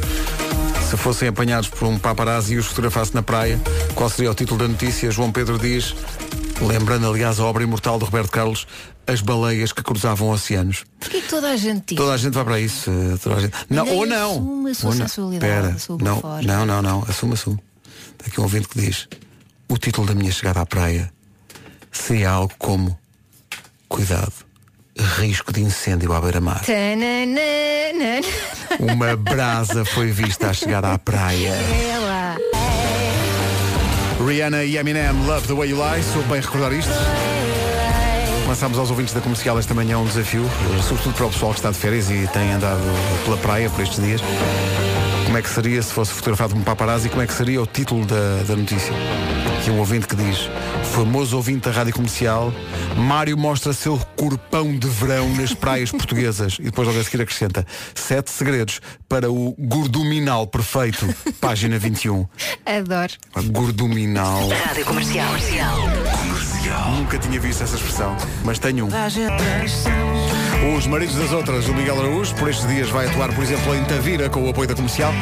[0.90, 3.60] Se fossem apanhados por um paparazzi e os fotografasse na praia,
[3.94, 5.10] qual seria o título da notícia?
[5.10, 5.94] João Pedro diz,
[6.62, 8.66] lembrando aliás a obra imortal de Roberto Carlos,
[9.06, 10.84] as baleias que cruzavam oceanos.
[10.98, 11.96] Porquê que toda a gente diz?
[11.96, 12.90] Toda a gente vai para isso.
[12.90, 13.52] eh, Toda a gente...
[13.68, 14.30] Não, ou não.
[14.32, 15.06] assume a sua Ou não.
[15.08, 15.74] sensualidade, Espera.
[15.74, 16.42] a sua não, fora.
[16.42, 17.04] não, não, não.
[17.08, 17.56] Assume, assume.
[18.18, 19.08] Tem aqui um ouvinte que diz,
[19.68, 21.12] o título da minha chegada à praia
[21.92, 22.98] seria algo como
[23.88, 24.32] Cuidado,
[24.98, 26.62] risco de incêndio à beira-mar.
[28.78, 31.54] Uma brasa foi vista a chegar à praia.
[31.90, 32.36] Ela.
[34.26, 36.90] Rihanna e Eminem, Love the Way You Lie, sou bem recordar isto.
[38.48, 40.44] Lançámos aos ouvintes da comercial esta manhã um desafio,
[40.82, 42.80] sobretudo para o pessoal que está de férias e tem andado
[43.24, 44.20] pela praia por estes dias.
[45.28, 47.10] Como é que seria se fosse fotografado como paparazzi?
[47.10, 48.94] Como é que seria o título da, da notícia?
[49.58, 50.48] Aqui um ouvinte que diz:
[50.94, 52.50] Famoso ouvinte da rádio comercial,
[52.96, 56.56] Mário mostra seu corpão de verão nas praias portuguesas.
[56.58, 61.06] E depois logo a seguir acrescenta: Sete segredos para o gorduminal perfeito.
[61.38, 62.26] Página 21.
[62.64, 63.12] Adoro.
[63.52, 64.48] Gorduminal.
[64.48, 65.30] Rádio Comercial.
[66.96, 68.16] Nunca tinha visto essa expressão,
[68.46, 68.88] mas tenho um.
[70.76, 73.84] Os Maridos das Outras, o Miguel Araújo, por estes dias vai atuar, por exemplo, em
[73.84, 75.12] Tavira, com o apoio da comercial.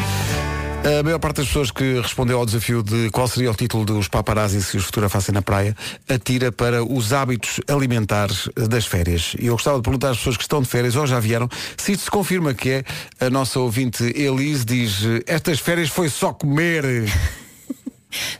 [0.98, 4.08] A maior parte das pessoas que respondeu ao desafio de qual seria o título dos
[4.08, 5.76] paparazzi se os fotografassem na praia,
[6.08, 9.34] atira para os hábitos alimentares das férias.
[9.38, 11.92] E eu gostava de perguntar às pessoas que estão de férias ou já vieram, se
[11.92, 12.84] isto se confirma que é,
[13.20, 16.84] a nossa ouvinte Elise diz, estas férias foi só comer.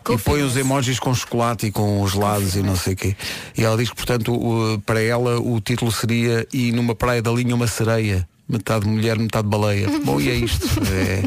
[0.08, 3.16] E põe os emojis com chocolate e com gelados e não sei o quê.
[3.56, 7.54] E ela diz que, portanto, para ela o título seria E numa praia da linha
[7.54, 8.28] uma sereia.
[8.48, 9.88] Metade mulher, metade baleia.
[10.04, 10.66] Bom, e é isto.
[10.88, 11.24] É,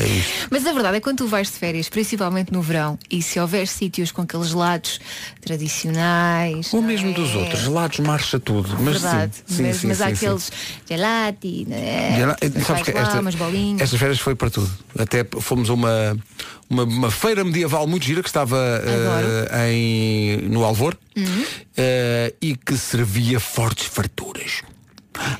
[0.00, 0.48] é isto.
[0.50, 3.38] Mas a verdade é que quando tu vais de férias, principalmente no verão, e se
[3.38, 4.98] houver sítios com aqueles gelados
[5.42, 6.72] tradicionais.
[6.72, 8.68] Ou mesmo dos outros, gelados marcha tudo.
[8.80, 9.32] Mas verdade.
[9.46, 10.50] sim, sim, mas sim, mas há aqueles
[10.88, 12.16] gelati, né?
[12.16, 14.70] Gela- Tu Sabes vais que esta- estas férias foi para tudo.
[14.98, 16.16] Até fomos a uma,
[16.70, 21.44] uma, uma feira medieval muito gira que estava eh, em, no Alvor Uhum.
[21.76, 24.62] eh, e que servia fortes farturas.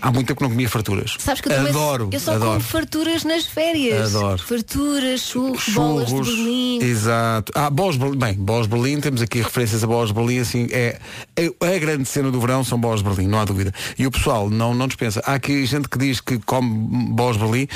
[0.00, 1.16] Há muito tempo que não comia farturas.
[1.18, 2.50] Sabes que eu também adoro, eu só adoro.
[2.52, 4.14] como farturas nas férias.
[4.14, 4.42] Adoro.
[4.42, 6.78] Farturas, churros, bolas de Churros, Berlim.
[6.82, 7.52] Exato.
[7.54, 8.18] Ah, bolas Berlim.
[8.18, 10.98] Bem, bolas de Berlim, temos aqui referências a bolas de Berlim, assim, é,
[11.36, 13.72] é a grande cena do verão são bolas de Berlim, não há dúvida.
[13.98, 15.22] E o pessoal não, não dispensa.
[15.24, 16.68] Há aqui gente que diz que come
[17.12, 17.68] bolas de Berlim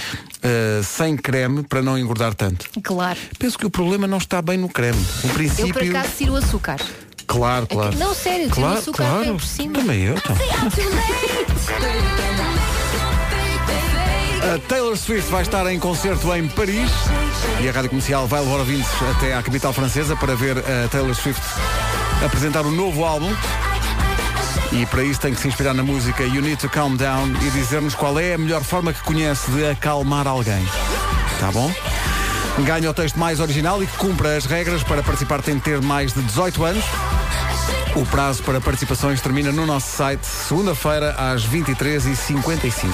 [0.43, 2.69] eh, sem creme para não engordar tanto.
[2.83, 3.19] Claro.
[3.39, 4.99] Penso que o problema não está bem no creme.
[5.25, 5.73] O Eu princípio.
[5.75, 6.77] por acaso tiro o açúcar.
[7.27, 7.97] Claro, claro.
[7.97, 9.35] Não, sério, claro, o açúcar claro.
[9.35, 9.79] por cima.
[9.79, 10.37] Também eu, então.
[14.43, 16.91] A Taylor Swift vai estar em concerto em Paris
[17.61, 21.15] e a Rádio Comercial vai levar ouvintes até à capital francesa para ver a Taylor
[21.15, 21.41] Swift
[22.25, 23.33] apresentar o novo álbum.
[24.73, 27.51] E para isso tem que se inspirar na música You Need to Calm Down e
[27.51, 30.67] dizer-nos qual é a melhor forma que conhece de acalmar alguém.
[31.39, 31.71] Tá bom?
[32.61, 35.81] Ganha o texto mais original e que cumpra as regras para participar tem de ter
[35.81, 36.85] mais de 18 anos.
[37.97, 42.93] O prazo para participações termina no nosso site segunda-feira às 23h55.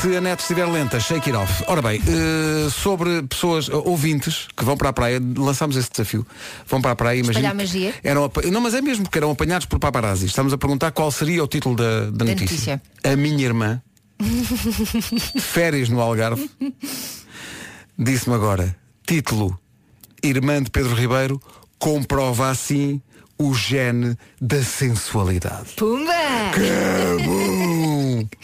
[0.00, 1.64] Se a net estiver lenta, shake it off.
[1.66, 6.26] Ora bem, eh, sobre pessoas, eh, ouvintes que vão para a praia, lançámos esse desafio.
[6.66, 7.52] Vão para a praia, imagina.
[7.52, 7.92] Magia.
[8.02, 10.24] Eram, não, mas é mesmo porque eram apanhados por paparazzi.
[10.26, 12.76] Estamos a perguntar qual seria o título da, da Da notícia.
[12.76, 12.82] notícia.
[13.04, 13.82] A minha irmã,
[15.40, 16.50] férias no Algarve,
[17.98, 19.58] disse-me agora, título,
[20.22, 21.40] irmã de Pedro Ribeiro,
[21.78, 23.00] comprova assim
[23.38, 25.70] o gene da sensualidade.
[25.76, 26.12] Pumba!
[26.54, 28.28] Que bom!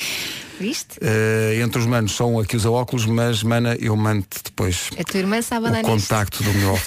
[0.58, 0.96] Viste?
[1.02, 5.20] Eh, entre os manos um aqui usa óculos, mas mana, eu mando depois A tua
[5.20, 6.08] irmã sabe andar o nisto.
[6.08, 6.70] contacto do meu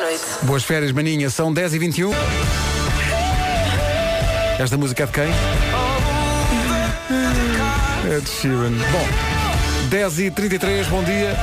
[0.00, 0.24] noite.
[0.42, 2.10] Boas férias, maninha, são 10 e 21
[4.58, 5.24] Esta música é de quem?
[8.12, 8.72] É de Sheeran.
[8.72, 11.36] Bom, 10 e 33 bom dia.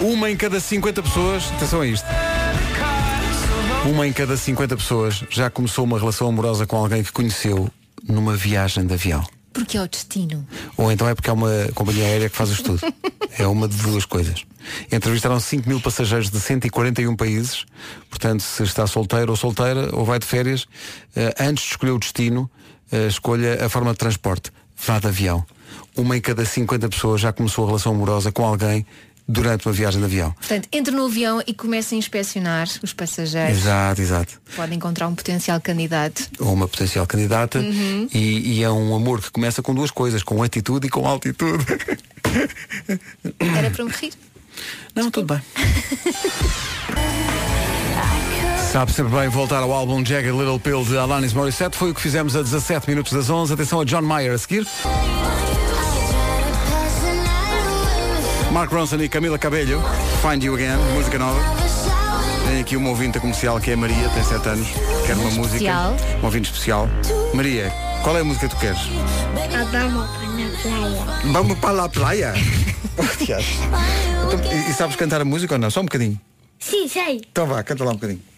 [0.00, 2.06] Uma em cada 50 pessoas, atenção a isto.
[3.90, 7.68] Uma em cada 50 pessoas já começou uma relação amorosa com alguém que conheceu
[8.08, 9.26] numa viagem de avião.
[9.52, 10.46] Porque é o destino.
[10.76, 12.80] Ou então é porque é uma companhia aérea que faz o estudo.
[13.36, 14.44] É uma de duas coisas.
[14.92, 17.64] Entrevistaram 5 mil passageiros de 141 países.
[18.08, 20.66] Portanto, se está solteiro ou solteira ou vai de férias,
[21.16, 22.50] eh, antes de escolher o destino,
[23.08, 24.50] escolha a forma de transporte.
[24.76, 25.44] Vá de avião.
[25.96, 28.84] Uma em cada 50 pessoas já começou a relação amorosa com alguém
[29.30, 30.32] durante uma viagem de avião.
[30.32, 33.58] Portanto, entre no avião e comece a inspecionar os passageiros.
[33.58, 34.40] Exato, exato.
[34.56, 36.28] Pode encontrar um potencial candidato.
[36.40, 37.60] Ou uma potencial candidata.
[37.60, 38.08] Uhum.
[38.12, 41.64] E, e é um amor que começa com duas coisas, com atitude e com altitude.
[43.56, 44.12] Era para me rir.
[44.94, 45.42] Não, tudo bem.
[48.72, 51.76] Sabe sempre bem voltar ao álbum Jagged Little Pill de Alanis Morissette.
[51.76, 53.52] Foi o que fizemos a 17 minutos das 11.
[53.52, 54.64] Atenção a John Mayer a seguir.
[58.52, 59.82] Mark Ronson e Camila Cabello.
[60.22, 61.40] Find You Again, música nova.
[62.46, 64.68] Tem aqui uma ouvinte comercial que é a Maria, tem 7 anos.
[65.04, 65.56] Quer uma música.
[65.56, 65.96] Especial.
[66.22, 66.88] Um ouvinte especial.
[67.34, 67.72] Maria,
[68.04, 68.78] qual é a música que tu queres?
[71.24, 72.34] Vamos para la playa.
[72.98, 73.94] Vamos para la playa.
[74.32, 75.70] Então, e, e sabes cantar a música ou não?
[75.70, 76.20] Só um bocadinho.
[76.60, 77.22] Sí, sei.
[77.32, 78.29] Então vá, canta lá um bocadinho.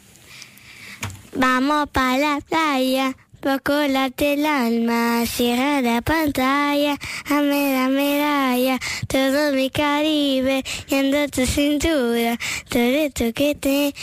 [1.35, 8.78] Vamos para la playa, chocolate el alma, cierra la pantalla, dame la medalla,
[9.09, 12.37] todo mi Caribe, yendo tu cintura,
[12.68, 13.95] todo esto que te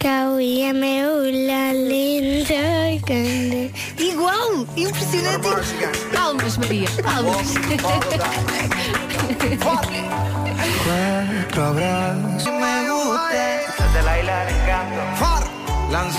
[0.00, 2.54] cauía me ula lindo
[2.90, 3.72] y grande.
[3.98, 4.66] Igual!
[4.74, 5.48] Impressionante!
[6.12, 6.88] Palmas, Maria!
[7.00, 7.54] Palmas!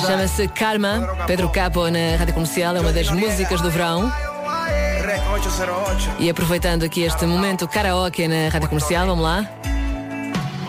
[0.05, 4.11] Chama-se Karma, Pedro Capo na Rádio Comercial, é uma das músicas do verão.
[5.05, 6.15] Rec 808.
[6.19, 9.45] E aproveitando aqui este momento karaoke na Rádio Comercial, vamos lá.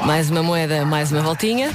[0.04, 1.70] Mais uma moeda, mais uma voltinha.